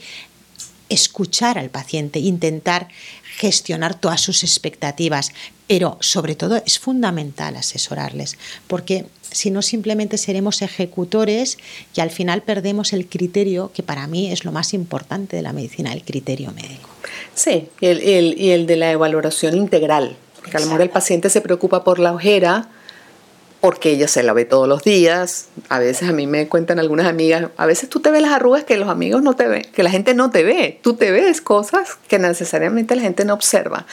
[0.89, 2.89] escuchar al paciente, intentar
[3.37, 5.33] gestionar todas sus expectativas,
[5.67, 11.59] pero sobre todo es fundamental asesorarles, porque si no simplemente seremos ejecutores
[11.95, 15.53] y al final perdemos el criterio, que para mí es lo más importante de la
[15.53, 16.89] medicina, el criterio médico.
[17.35, 21.29] Sí, y el, y el de la evaluación integral, porque a lo mejor el paciente
[21.29, 22.71] se preocupa por la ojera,
[23.67, 25.49] porque ella se la ve todos los días.
[25.69, 28.63] A veces a mí me cuentan algunas amigas, a veces tú te ves las arrugas
[28.63, 30.79] que los amigos no te ven, que la gente no te ve.
[30.83, 33.85] Tú te ves cosas que necesariamente la gente no observa.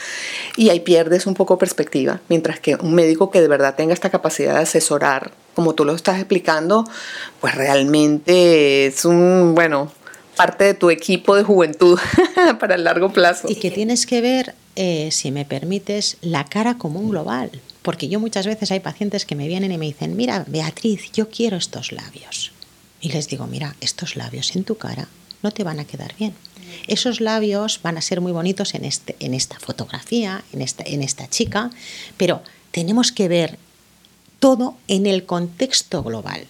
[0.56, 4.10] Y ahí pierdes un poco perspectiva, mientras que un médico que de verdad tenga esta
[4.10, 6.84] capacidad de asesorar, como tú lo estás explicando,
[7.40, 9.90] pues realmente es un, bueno,
[10.36, 11.98] parte de tu equipo de juventud
[12.60, 13.48] para el largo plazo.
[13.50, 17.50] Y que tienes que ver, eh, si me permites, la cara como un global.
[17.82, 21.28] Porque yo muchas veces hay pacientes que me vienen y me dicen, mira, Beatriz, yo
[21.28, 22.52] quiero estos labios.
[23.00, 25.08] Y les digo, mira, estos labios en tu cara
[25.42, 26.34] no te van a quedar bien.
[26.86, 31.02] Esos labios van a ser muy bonitos en, este, en esta fotografía, en esta, en
[31.02, 31.70] esta chica,
[32.16, 33.58] pero tenemos que ver
[34.38, 36.46] todo en el contexto global.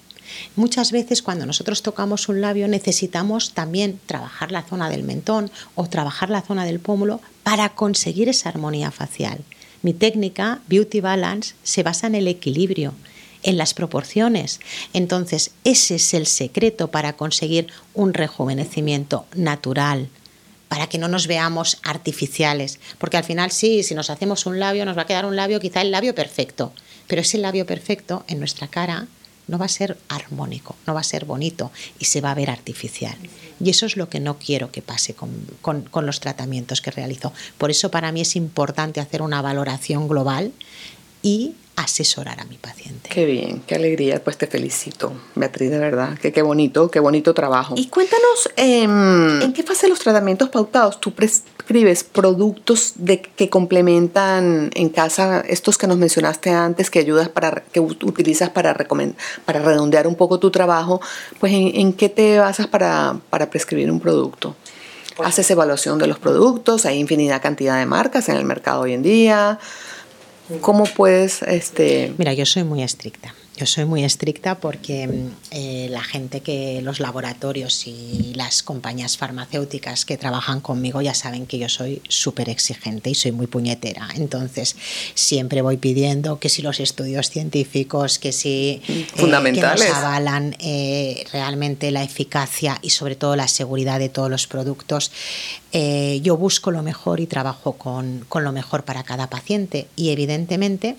[0.56, 5.86] Muchas veces cuando nosotros tocamos un labio necesitamos también trabajar la zona del mentón o
[5.88, 9.40] trabajar la zona del pómulo para conseguir esa armonía facial.
[9.82, 12.94] Mi técnica, Beauty Balance, se basa en el equilibrio,
[13.42, 14.60] en las proporciones.
[14.94, 20.08] Entonces, ese es el secreto para conseguir un rejuvenecimiento natural,
[20.68, 22.80] para que no nos veamos artificiales.
[22.98, 25.60] Porque al final sí, si nos hacemos un labio, nos va a quedar un labio,
[25.60, 26.72] quizá el labio perfecto.
[27.06, 29.06] Pero ese labio perfecto en nuestra cara
[29.48, 32.50] no va a ser armónico, no va a ser bonito y se va a ver
[32.50, 33.16] artificial.
[33.60, 37.32] Y eso es lo que no quiero que pase con, los tratamientos que realizo.
[37.58, 40.52] Por eso para mí es importante hacer una valoración global
[41.24, 43.08] y asesorar a mi paciente.
[43.10, 47.34] Qué bien, qué alegría, pues te felicito, Beatriz, de verdad, que qué bonito, qué bonito
[47.34, 47.74] trabajo.
[47.76, 54.70] Y cuéntanos, em, ¿en qué fase los tratamientos pautados tú prescribes productos de, que complementan
[54.74, 58.76] en casa estos que nos mencionaste antes, que ayudas para, que utilizas para,
[59.44, 61.00] para redondear un poco tu trabajo?
[61.40, 64.54] Pues ¿en, qué te basas para, para prescribir un producto?
[65.24, 66.86] ¿Haces evaluación de los productos?
[66.86, 69.58] ¿Hay infinidad cantidad de marcas en el mercado hoy en día?
[70.60, 71.42] ¿Cómo puedes...?
[71.42, 72.12] Este...
[72.18, 73.34] Mira, yo soy muy estricta.
[73.56, 79.16] Yo soy muy estricta porque mm, eh, la gente que los laboratorios y las compañías
[79.16, 84.08] farmacéuticas que trabajan conmigo ya saben que yo soy súper exigente y soy muy puñetera.
[84.16, 84.74] Entonces,
[85.14, 89.82] siempre voy pidiendo que si los estudios científicos, que si eh, Fundamentales.
[89.82, 94.46] que nos avalan eh, realmente la eficacia y sobre todo la seguridad de todos los
[94.46, 95.12] productos,
[96.22, 99.88] yo busco lo mejor y trabajo con, con lo mejor para cada paciente.
[99.96, 100.94] Y evidentemente,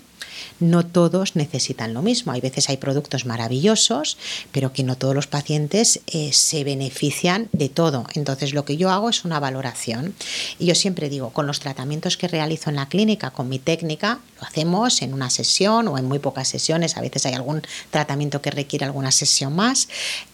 [0.60, 2.32] no todos necesitan lo mismo.
[2.32, 4.18] Hay veces hay productos maravillosos,
[4.52, 8.06] pero que no todos los pacientes eh, se benefician de todo.
[8.14, 10.14] Entonces lo que yo hago es una valoración.
[10.58, 14.20] Y yo siempre digo, con los tratamientos que realizo en la clínica, con mi técnica,
[14.40, 16.96] lo hacemos en una sesión o en muy pocas sesiones.
[16.96, 19.88] A veces hay algún tratamiento que requiere alguna sesión más.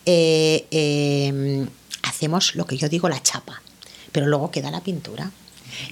[0.07, 1.69] Eh, em,
[2.03, 3.63] hacemos lo que yo digo la chapa,
[4.13, 5.31] pero luego queda la pintura.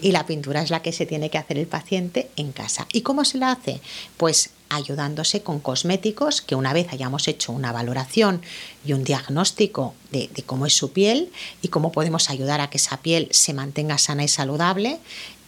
[0.00, 2.86] Y la pintura es la que se tiene que hacer el paciente en casa.
[2.92, 3.80] ¿Y cómo se la hace?
[4.16, 8.40] Pues ayudándose con cosméticos que una vez hayamos hecho una valoración
[8.84, 12.96] y un diagnóstico de, cómo es su piel y cómo podemos ayudar a que esa
[12.98, 14.98] piel se mantenga sana y saludable,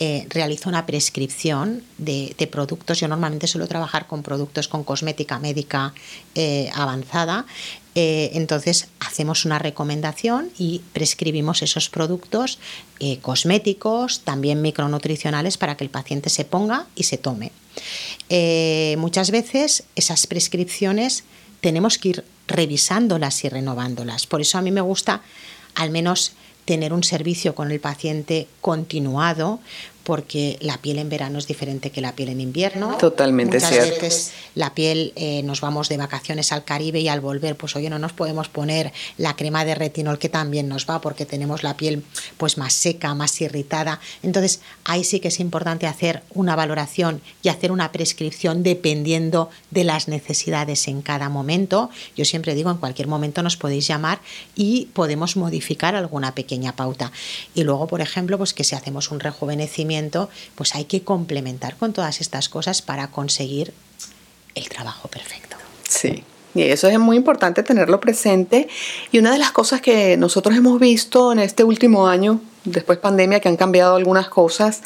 [0.01, 0.27] eh,
[0.67, 2.99] una prescripción de, productos.
[2.99, 5.95] Yo normalmente suelo trabajar con productos con cosmética médica
[6.35, 7.47] eh, avanzada
[7.95, 12.59] eh, entonces hacemos una recomendación y prescribimos esos productos
[13.01, 17.53] eh, cosméticos, también micronutricionales, para que el paciente se ponga y se tome.
[18.29, 21.25] Eh, muchas veces esas prescripciones
[21.61, 24.27] tenemos que ir revisándolas y renovándolas.
[24.27, 25.23] Por eso a mí me gusta
[25.75, 26.33] al menos
[26.65, 29.61] tener un servicio con el paciente continuado,
[30.05, 32.97] porque la piel en verano es diferente que la piel en invierno.
[32.99, 34.01] Totalmente Muchas cierto.
[34.01, 37.89] veces la piel eh, nos vamos de vacaciones al Caribe y al volver, pues oye,
[37.89, 41.77] no nos podemos poner la crema de retinol que también nos va porque tenemos la
[41.77, 42.03] piel
[42.37, 44.01] pues más seca, más irritada.
[44.23, 49.85] Entonces, ahí sí que es importante hacer una valoración y hacer una prescripción dependiendo de
[49.85, 51.91] las necesidades en cada momento.
[52.17, 54.21] Yo siempre digo, en cualquier momento nos podéis llamar
[54.57, 57.13] y podemos modificar alguna pequeña pauta.
[57.55, 59.92] Y luego, por ejemplo, pues que si hacemos un rejuvenecimiento
[60.55, 63.73] pues hay que complementar con todas estas cosas para conseguir
[64.55, 65.57] el trabajo perfecto.
[65.89, 66.25] Sí.
[66.55, 68.69] Y eso es muy importante tenerlo presente.
[69.11, 73.41] Y una de las cosas que nosotros hemos visto en este último año, después pandemia,
[73.41, 74.83] que han cambiado algunas cosas,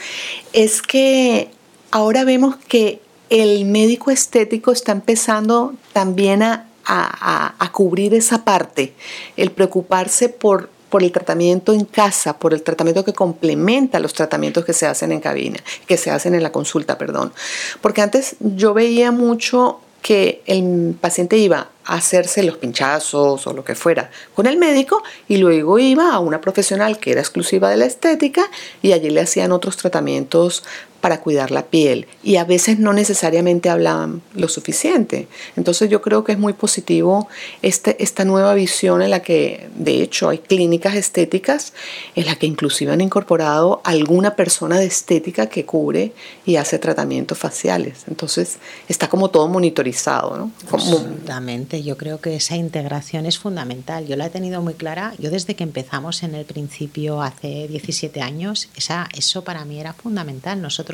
[0.53, 1.51] es que
[1.90, 8.95] ahora vemos que el médico estético está empezando también a, a cubrir esa parte,
[9.37, 14.64] el preocuparse por por el tratamiento en casa, por el tratamiento que complementa los tratamientos
[14.64, 17.33] que se hacen en cabina, que se hacen en la consulta, perdón.
[17.81, 23.64] Porque antes yo veía mucho que el paciente iba a hacerse los pinchazos o lo
[23.64, 27.77] que fuera con el médico y luego iba a una profesional que era exclusiva de
[27.77, 28.49] la estética
[28.83, 30.62] y allí le hacían otros tratamientos
[31.00, 35.28] para cuidar la piel y a veces no necesariamente hablaban lo suficiente.
[35.56, 37.28] Entonces yo creo que es muy positivo
[37.62, 41.72] este, esta nueva visión en la que de hecho hay clínicas estéticas
[42.14, 46.12] en la que inclusive han incorporado alguna persona de estética que cubre
[46.44, 48.04] y hace tratamientos faciales.
[48.09, 50.37] Entonces está como todo monitorizado.
[50.37, 50.50] ¿no?
[50.70, 54.06] Absolutamente, yo creo que esa integración es fundamental.
[54.06, 58.20] Yo la he tenido muy clara, yo desde que empezamos en el principio hace 17
[58.22, 60.61] años, esa, eso para mí era fundamental.
[60.61, 60.86] Nosotros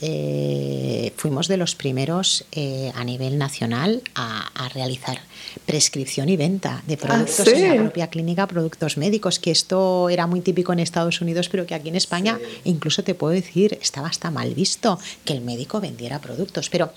[0.00, 5.18] eh, fuimos de los primeros eh, a nivel nacional a, realizar
[5.64, 10.26] prescripción y venta de ah, productos en la propia clínica, productos médicos, que esto era
[10.26, 14.08] muy típico en Estados Unidos, pero que aquí en España incluso te puedo decir, estaba
[14.08, 16.68] hasta mal visto que el médico vendiera productos.
[16.68, 16.92] Pero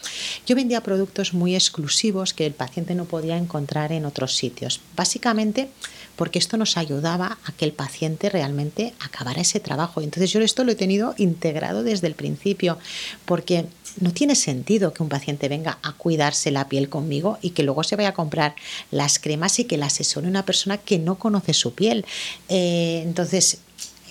[0.45, 4.81] yo vendía productos muy exclusivos que el paciente no podía encontrar en otros sitios.
[4.95, 5.69] Básicamente,
[6.15, 10.01] porque esto nos ayudaba a que el paciente realmente acabara ese trabajo.
[10.01, 12.77] Entonces yo esto lo he tenido integrado desde el principio,
[13.25, 13.65] porque
[13.99, 17.83] no tiene sentido que un paciente venga a cuidarse la piel conmigo y que luego
[17.83, 18.55] se vaya a comprar
[18.89, 22.05] las cremas y que la asesore una persona que no conoce su piel.
[22.49, 23.59] Eh, entonces,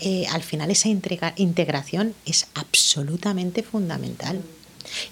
[0.02, 4.42] eh, al final esa integración es absolutamente fundamental.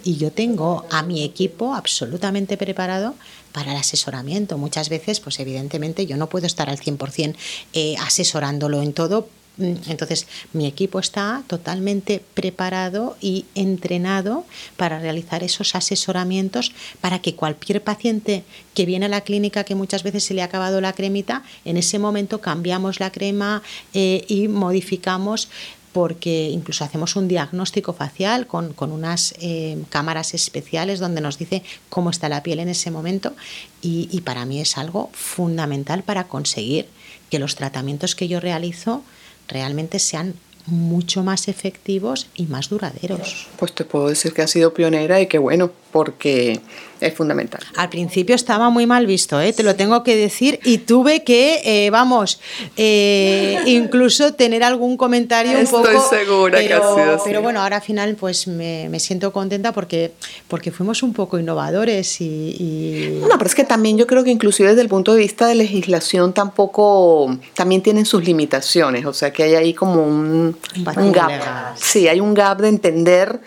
[0.03, 3.15] Y yo tengo a mi equipo absolutamente preparado
[3.53, 4.59] para el asesoramiento.
[4.59, 7.37] Muchas veces, pues evidentemente yo no puedo estar al 100%
[7.75, 9.29] eh, asesorándolo en todo.
[9.59, 14.45] Mm, entonces, mi equipo está totalmente preparado y entrenado
[14.77, 18.45] para realizar esos asesoramientos para que cualquier paciente
[18.75, 21.77] que viene a la clínica que muchas veces se le ha acabado la cremita, en
[21.77, 23.63] ese momento cambiamos la crema
[23.95, 25.49] eh, y modificamos
[25.93, 32.11] porque incluso hacemos un diagnóstico facial con, unas eh, cámaras especiales donde nos dice cómo
[32.11, 33.35] está la piel en ese momento
[33.83, 36.87] y, y, para mí es algo fundamental para conseguir
[37.31, 39.03] que los tratamientos que yo realizo
[39.49, 40.35] realmente sean
[40.67, 43.49] mucho más efectivos y más duraderos.
[43.59, 46.61] Pues te puedo decir que ha sido pionera y que bueno, porque
[47.01, 47.61] es fundamental.
[47.77, 49.53] Al principio estaba muy mal visto, ¿eh?
[49.53, 52.41] te lo tengo que decir, y tuve que, eh, vamos,
[52.77, 57.25] eh, incluso tener algún comentario un Estoy segura que ha sido así.
[57.25, 60.13] Pero bueno, ahora al final pues me, siento contenta porque,
[60.49, 64.71] porque fuimos un poco innovadores y, No, pero es que también yo creo que inclusive
[64.71, 69.45] desde el punto de vista de legislación tampoco, también tienen sus limitaciones, o sea que
[69.45, 70.57] hay ahí como un,
[70.97, 71.31] un gap.
[71.77, 73.41] Sí, hay un gap de entender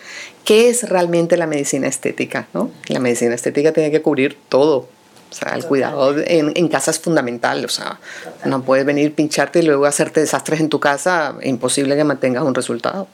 [0.46, 2.72] qué es realmente la medicina estética, ¿no?
[2.88, 4.88] La medicina estética tiene que cubrir todo.
[5.32, 7.64] O sea, el cuidado en, en, casa es fundamental.
[7.64, 8.00] O sea,
[8.44, 11.36] no puedes venir, pincharte y luego hacerte desastres en tu casa.
[11.44, 13.08] Imposible que mantengas un resultado.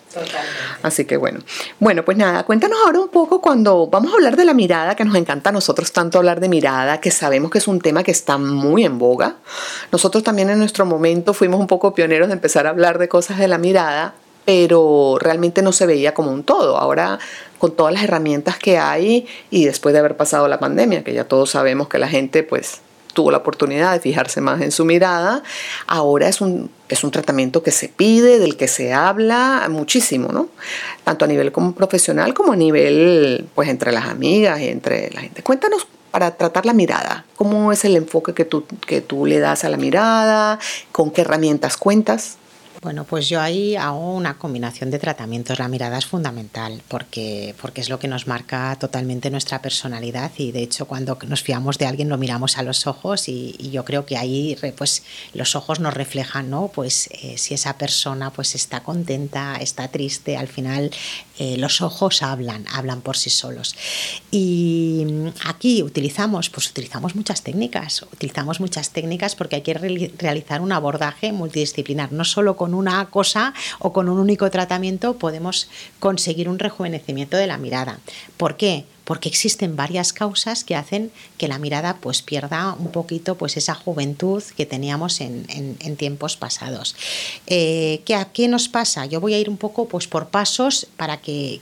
[0.82, 1.42] Así que bueno.
[1.80, 5.06] Bueno, pues nada, cuéntanos ahora un poco cuando vamos a hablar de la mirada, que
[5.06, 8.12] nos encanta a nosotros tanto hablar de mirada, que sabemos que es un tema que
[8.12, 9.36] está muy en boga.
[9.92, 13.38] Nosotros también en nuestro momento fuimos un poco pioneros de empezar a hablar de cosas
[13.38, 14.16] de la mirada,
[14.48, 16.78] pero realmente no se veía como un todo.
[16.78, 17.20] Ahora,
[17.58, 21.26] con todas las herramientas que hay y después de haber pasado la pandemia, que ya
[21.26, 22.80] todos sabemos que la gente pues
[23.12, 25.44] tuvo la oportunidad de fijarse más en su mirada,
[25.86, 30.48] ahora es un, es un tratamiento que se pide, del que se habla muchísimo, ¿no?
[31.04, 35.22] Tanto a nivel como profesional como a nivel, pues, entre las amigas y entre la
[35.22, 35.44] gente.
[35.44, 39.66] Cuéntanos para tratar la mirada, cómo es el enfoque que tú, que tú le das
[39.66, 40.58] a la mirada,
[40.94, 42.38] con qué herramientas cuentas.
[42.88, 45.60] Bueno, pues yo ahí hago una combinación de tratamientos.
[45.60, 50.54] La mirada es fundamental porque, porque es lo que nos marca totalmente nuestra personalidad y
[50.54, 54.06] de hecho cuando nos fiamos de alguien lo miramos a los ojos y, yo creo
[54.06, 56.70] que ahí pues los ojos nos reflejan, ¿no?
[56.70, 60.90] Pues eh, si esa persona pues está contenta, está triste, al final
[61.40, 63.76] eh, los ojos hablan, hablan por sí solos.
[64.32, 65.06] Y
[65.46, 69.74] aquí utilizamos, pues utilizamos muchas técnicas, utilizamos muchas técnicas porque hay que
[70.18, 75.70] realizar un abordaje multidisciplinar, no solo con una cosa o con un único tratamiento podemos
[76.00, 78.00] conseguir un rejuvenecimiento de la mirada.
[78.38, 78.86] ¿Por qué?
[79.08, 83.74] Porque existen varias causas que hacen que la mirada pues pierda un poquito pues esa
[83.74, 85.48] juventud que teníamos en,
[85.96, 86.94] tiempos pasados.
[87.48, 89.06] Eh, ¿qué, ¿qué, nos pasa?
[89.06, 91.62] Yo voy a ir un poco pues por pasos para que,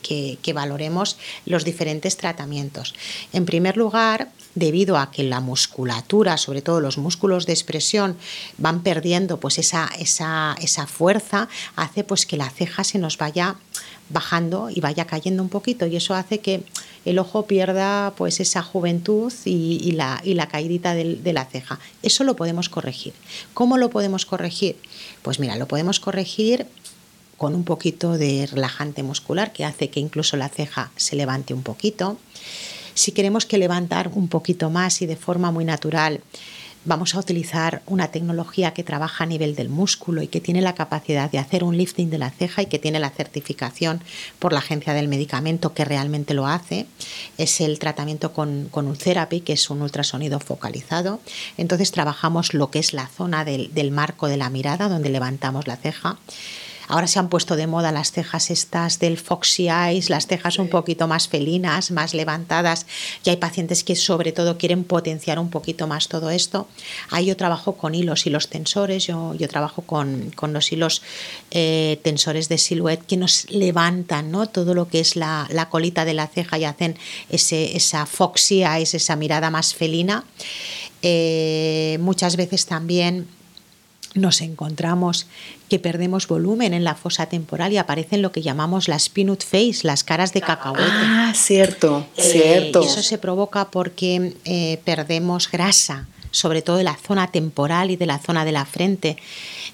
[0.56, 2.96] valoremos los diferentes tratamientos.
[3.32, 8.18] En primer lugar, debido a que la musculatura, sobre todo los músculos de expresión,
[8.58, 13.58] van perdiendo pues esa, esa, esa fuerza, hace pues que la ceja se nos vaya
[14.10, 16.64] bajando y vaya cayendo un poquito y eso hace que
[17.06, 21.80] el ojo pierda pues esa juventud y, la, y la caidita de, de, la ceja.
[22.04, 23.14] Eso lo podemos corregir.
[23.54, 24.78] ¿Cómo lo podemos corregir?
[25.22, 26.68] Pues mira, lo podemos corregir
[27.38, 31.64] con un poquito de relajante muscular que hace que incluso la ceja se levante un
[31.64, 32.18] poquito.
[32.94, 36.22] Si queremos que levantar un poquito más y de forma muy natural,
[36.86, 40.76] vamos a utilizar una tecnología que trabaja a nivel del músculo y que tiene la
[40.76, 44.02] capacidad de hacer un lifting de la ceja y que tiene la certificación
[44.40, 46.86] por la agencia del medicamento que realmente lo hace.
[47.38, 51.20] Es el tratamiento con, con un therapy, que es un ultrasonido focalizado.
[51.58, 55.68] Entonces trabajamos lo que es la zona del, del marco de la mirada, donde levantamos
[55.68, 56.18] la ceja.
[56.88, 60.70] Ahora se han puesto de moda las cejas estas del Foxy Eyes, las cejas un
[60.70, 62.86] poquito más felinas, más levantadas.
[63.24, 66.68] Y hay pacientes que sobre todo quieren potenciar un poquito más todo esto.
[67.10, 71.02] Ahí yo trabajo con hilos, hilos tensores, yo, yo trabajo con, los hilos
[71.52, 74.48] eh, tensores de silhouette que nos levantan ¿no?
[74.48, 76.98] todo lo que es la, colita de la ceja y hacen
[77.30, 80.24] ese, esa Foxy Eyes, esa mirada más felina.
[81.02, 83.28] Eh, muchas veces también
[84.16, 85.28] nos encontramos
[85.70, 89.80] que perdemos volumen en la fosa temporal y aparecen lo que llamamos las peanut face,
[89.84, 90.92] las caras de cacahuete.
[90.92, 92.84] Ah, cierto, eh, cierto.
[92.84, 97.96] Y eso se provoca porque eh, perdemos grasa, sobre todo de la zona temporal y
[97.96, 99.18] de la zona de la frente.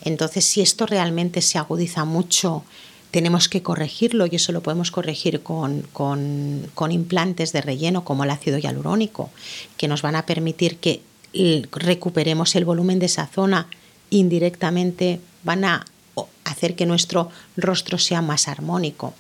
[0.03, 2.63] Entonces, si esto realmente se agudiza mucho,
[3.11, 8.23] tenemos que corregirlo y eso lo podemos corregir con, con, con implantes de relleno como
[8.23, 9.29] el ácido hialurónico,
[9.75, 11.01] que nos van a permitir que
[11.71, 13.67] recuperemos el volumen de esa zona
[14.09, 15.85] indirectamente van a
[16.43, 19.13] hacer que nuestro rostro sea más armónico.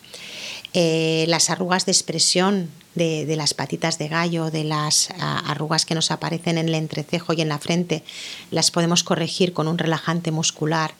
[0.73, 6.11] Eh, las arrugas de expresión de, las patitas de gallo, de las arrugas que nos
[6.11, 8.03] aparecen en el entrecejo y en la frente,
[8.51, 10.93] las podemos corregir con un relajante muscular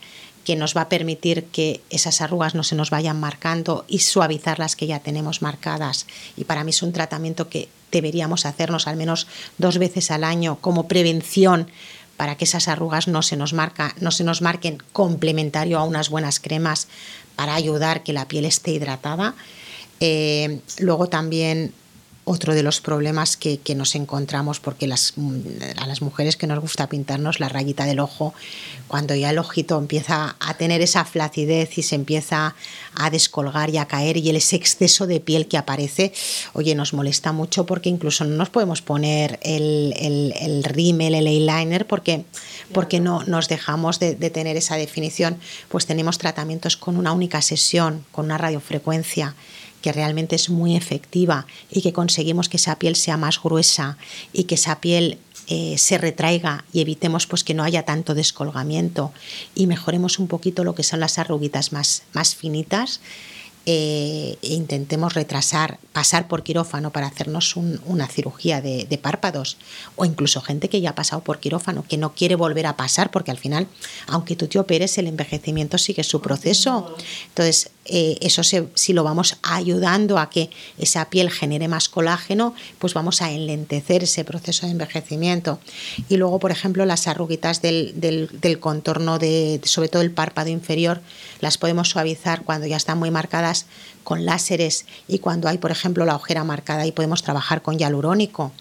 [0.43, 4.57] que nos va a permitir que esas arrugas no se nos vayan marcando y suavizar
[4.57, 6.07] las que ya tenemos marcadas.
[6.36, 10.57] Y para mí es un tratamiento que deberíamos hacernos al menos dos veces al año
[10.59, 11.69] como prevención
[12.22, 16.11] para que esas arrugas no se nos, marca, no se nos marquen complementario a unas
[16.11, 16.88] buenas cremas
[17.36, 19.34] para ayudar que la piel esté hidratada.
[20.01, 21.74] Eh, luego también
[22.24, 25.13] otro de los problemas que, nos encontramos, porque las,
[25.78, 28.34] a las mujeres que nos gusta pintarnos la rayita del ojo,
[28.88, 32.55] cuando ya el ojito empieza a tener esa flacidez y se empieza
[32.95, 36.13] a descolgar y a caer y ese exceso de piel que aparece,
[36.53, 41.28] oye, nos molesta mucho porque incluso no nos podemos poner el, el, el rímel, el
[41.28, 42.26] eyeliner, porque,
[42.74, 45.38] porque no nos dejamos de, de tener esa definición,
[45.69, 49.36] pues tenemos tratamientos con una única sesión, con una radiofrecuencia
[49.82, 53.97] que realmente es muy efectiva y que conseguimos que esa piel sea más gruesa
[54.34, 55.17] y que esa piel
[55.47, 59.11] eh, se retraiga y evitemos pues que no haya tanto descolgamiento
[59.55, 63.01] y mejoremos un poquito lo que son las arruguitas más, más finitas
[63.68, 69.57] eh, intentemos retrasar, pasar por quirófano para hacernos una cirugía de, párpados
[69.95, 73.12] o incluso gente que ya ha pasado por quirófano, que no quiere volver a pasar
[73.12, 73.68] porque al final,
[74.07, 76.95] aunque tú te operes, el envejecimiento sigue su proceso.
[77.28, 82.93] Entonces, eh, eso si lo vamos ayudando a que esa piel genere más colágeno, pues
[82.95, 85.59] vamos a enlentecer ese proceso de envejecimiento.
[86.09, 91.01] Y luego, por ejemplo, las arruguitas del, del contorno, de, sobre todo el párpado inferior,
[91.41, 93.51] las podemos suavizar cuando ya están muy marcadas
[94.04, 98.52] con láseres y cuando hay, por ejemplo, la ojera marcada y podemos trabajar con hialurónico.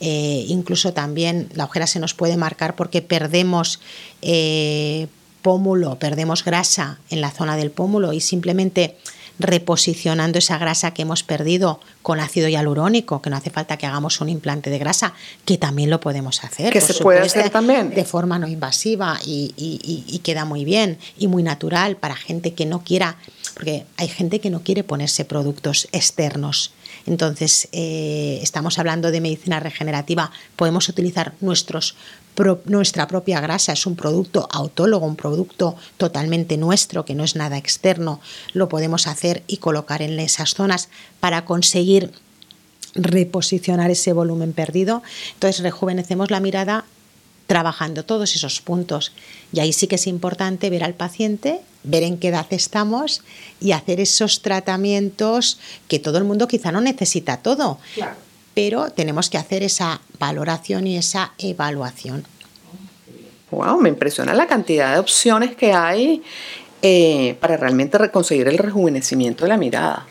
[0.00, 3.80] Eh, incluso también la ojera se nos puede marcar porque perdemos
[4.22, 5.08] eh,
[5.42, 8.96] pómulo, perdemos grasa en la zona del pómulo y simplemente
[9.38, 14.20] reposicionando esa grasa que hemos perdido con ácido hialurónico, que no hace falta que hagamos
[14.20, 15.12] un implante de grasa,
[15.44, 16.72] que también lo podemos hacer.
[16.72, 17.90] Que se puede hacer también.
[17.90, 22.82] De forma no invasiva y, queda muy bien y muy natural para gente que no
[22.82, 23.16] quiera,
[23.54, 26.72] porque hay gente que no quiere ponerse productos externos.
[27.06, 31.96] Entonces, eh, estamos hablando de medicina regenerativa, podemos utilizar nuestros
[32.64, 37.58] nuestra propia grasa es un producto autólogo, un producto totalmente nuestro, que no es nada
[37.58, 38.20] externo,
[38.52, 40.88] lo podemos hacer y colocar en esas zonas
[41.20, 42.10] para conseguir
[42.94, 45.02] reposicionar ese volumen perdido.
[45.34, 46.84] Entonces rejuvenecemos la mirada
[47.46, 49.12] trabajando todos esos puntos.
[49.52, 53.22] Y ahí sí que es importante ver al paciente, ver en qué edad estamos
[53.60, 57.78] y hacer esos tratamientos que todo el mundo quizá no necesita todo.
[57.94, 58.16] Claro
[58.54, 62.24] pero tenemos que hacer esa valoración y esa evaluación.
[63.50, 66.22] Wow, me impresiona la cantidad de opciones que hay
[66.82, 70.06] eh, para realmente conseguir el rejuvenecimiento de la mirada.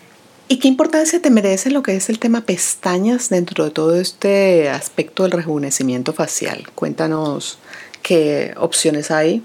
[0.47, 4.69] ¿Y qué importancia te merece lo que es el tema pestañas dentro de todo este
[4.69, 6.69] aspecto del rejuvenecimiento facial?
[6.75, 7.59] Cuéntanos
[8.01, 9.41] qué opciones hay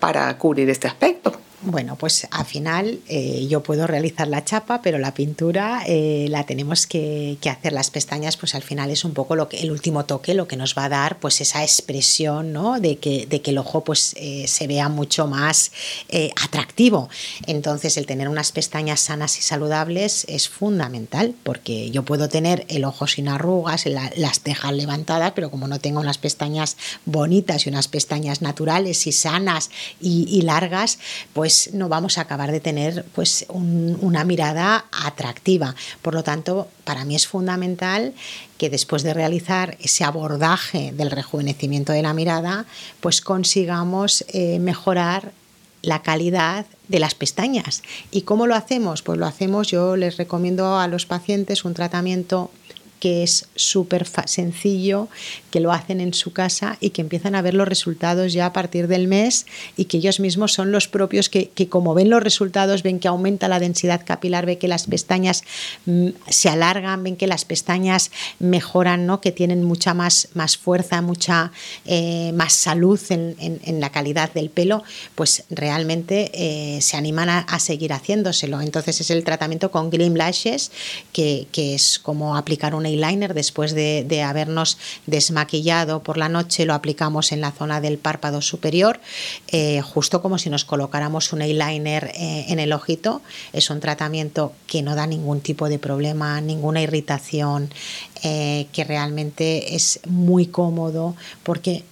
[0.00, 1.32] para cubrir este aspecto.
[1.66, 6.44] Bueno, pues al final eh, yo puedo realizar la chapa, pero la pintura eh, la
[6.44, 7.72] tenemos que, hacer.
[7.72, 10.56] Las pestañas, pues al final es un poco lo que, el último toque, lo que
[10.56, 12.80] nos va a dar pues esa expresión ¿no?
[12.80, 15.72] de, que, de que el ojo pues, eh, se vea mucho más
[16.42, 17.08] atractivo.
[17.46, 22.84] Entonces el tener unas pestañas sanas y saludables es fundamental, porque yo puedo tener el
[22.84, 27.88] ojo sin arrugas, las cejas levantadas, pero como no tengo unas pestañas bonitas y unas
[27.88, 30.98] pestañas naturales y sanas y, y largas,
[31.32, 35.76] pues pues no vamos a acabar de tener pues una mirada atractiva.
[36.02, 38.12] Por lo tanto, para mí es fundamental
[38.58, 42.64] que después de realizar ese abordaje del rejuvenecimiento de la mirada,
[42.98, 45.30] pues consigamos eh, mejorar
[45.82, 47.84] la calidad de las pestañas.
[48.10, 49.02] ¿Y cómo lo hacemos?
[49.02, 52.50] Pues lo hacemos, yo les recomiendo a los pacientes un tratamiento
[53.04, 55.08] que es súper sencillo,
[55.50, 58.54] que lo hacen en su casa y que empiezan a ver los resultados ya a
[58.54, 59.44] partir del mes
[59.76, 63.46] y que ellos mismos son los propios que, como ven los resultados, ven que aumenta
[63.46, 65.42] la densidad capilar, ven que las pestañas
[65.84, 69.20] mm, se alargan, ven que las pestañas mejoran, ¿no?
[69.20, 71.52] que tienen mucha más, más fuerza, mucha
[71.84, 74.82] eh, más salud en, la calidad del pelo,
[75.14, 78.62] pues realmente eh, se animan a, seguir haciéndoselo.
[78.62, 80.72] Entonces es el tratamiento con Gleam Lashes,
[81.12, 86.74] que, que es como aplicar una eyeliner después de, habernos desmaquillado por la noche, lo
[86.74, 89.00] aplicamos en la zona del párpado superior,
[89.48, 93.22] eh, justo como si nos colocáramos un eyeliner eh, en el ojito.
[93.52, 97.70] Es un tratamiento que no da ningún tipo de problema, ninguna irritación,
[98.22, 101.84] eh, que realmente es muy cómodo porque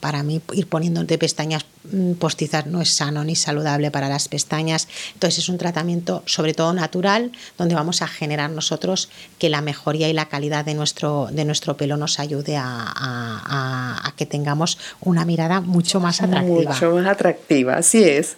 [0.00, 4.88] para mí ir poniéndote pestañas Mm, postizar no es sano ni saludable para las pestañas.
[5.12, 10.08] Entonces es un tratamiento sobre todo natural donde vamos a generar nosotros que la mejoría
[10.08, 15.60] y la calidad de nuestro, de nuestro pelo nos ayude a, que tengamos una mirada
[15.60, 16.72] mucho más atractiva.
[16.72, 18.36] Mucho más atractiva, así es.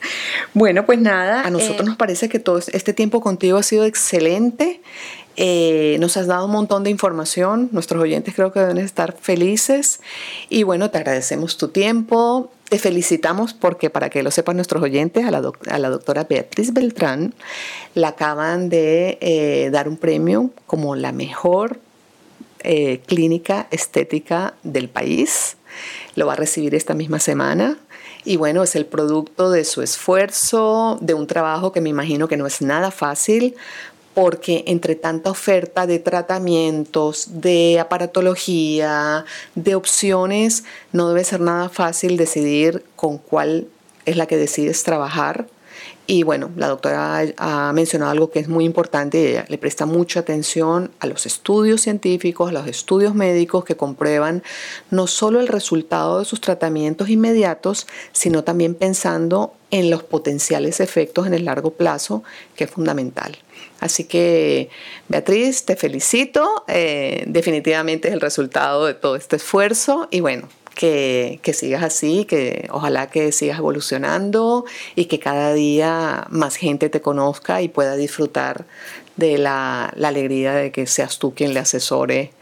[0.54, 3.84] Bueno, pues nada, a nosotros eh, nos parece que todo este tiempo contigo ha sido
[3.84, 4.80] excelente.
[5.36, 10.00] Eh, nos has dado un montón de información, nuestros oyentes creo que deben estar felices
[10.48, 15.24] y bueno, te agradecemos tu tiempo, te felicitamos porque, para que lo sepan nuestros oyentes,
[15.26, 17.34] a la, doctora Beatriz Beltrán
[17.94, 21.80] la acaban de eh, dar un premio como la mejor
[22.60, 25.56] eh, clínica estética del país.
[26.16, 27.78] Lo va a recibir esta misma semana.
[28.24, 32.36] Y bueno, es el producto de su esfuerzo, de un trabajo que me imagino que
[32.36, 33.54] no es nada fácil,
[34.16, 42.16] porque entre tanta oferta de tratamientos, de aparatología, de opciones, no debe ser nada fácil
[42.16, 43.68] decidir con cuál
[44.06, 45.48] es la que decides trabajar
[46.06, 50.20] y bueno, la doctora ha mencionado algo que es muy importante, ella le presta mucha
[50.20, 54.42] atención a los estudios científicos, a los estudios médicos que comprueban
[54.90, 61.26] no solo el resultado de sus tratamientos inmediatos, sino también pensando en los potenciales efectos
[61.26, 62.22] en el largo plazo,
[62.54, 63.36] que es fundamental.
[63.80, 64.70] Así que,
[65.08, 66.64] Beatriz, te felicito.
[66.68, 72.68] Eh, definitivamente es el resultado de todo este esfuerzo y bueno, que, sigas así, que
[72.70, 74.64] ojalá que sigas evolucionando
[74.94, 78.66] y que cada día más gente te conozca y pueda disfrutar
[79.16, 82.32] de la, la alegría de que seas tú quien le asesore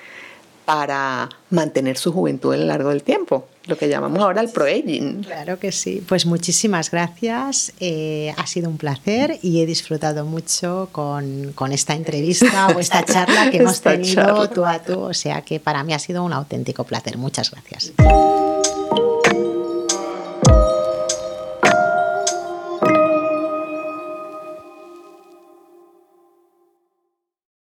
[0.65, 5.23] para mantener su juventud a lo largo del tiempo, lo que llamamos ahora el pro-aging.
[5.23, 6.03] Claro que sí.
[6.07, 7.73] Pues muchísimas gracias.
[7.81, 13.05] Eh, ha sido un placer y he disfrutado mucho con, con esta entrevista o esta
[13.05, 15.01] charla que hemos tenido tú a tú.
[15.01, 17.17] O sea que para mí ha sido un auténtico placer.
[17.17, 17.93] Muchas gracias.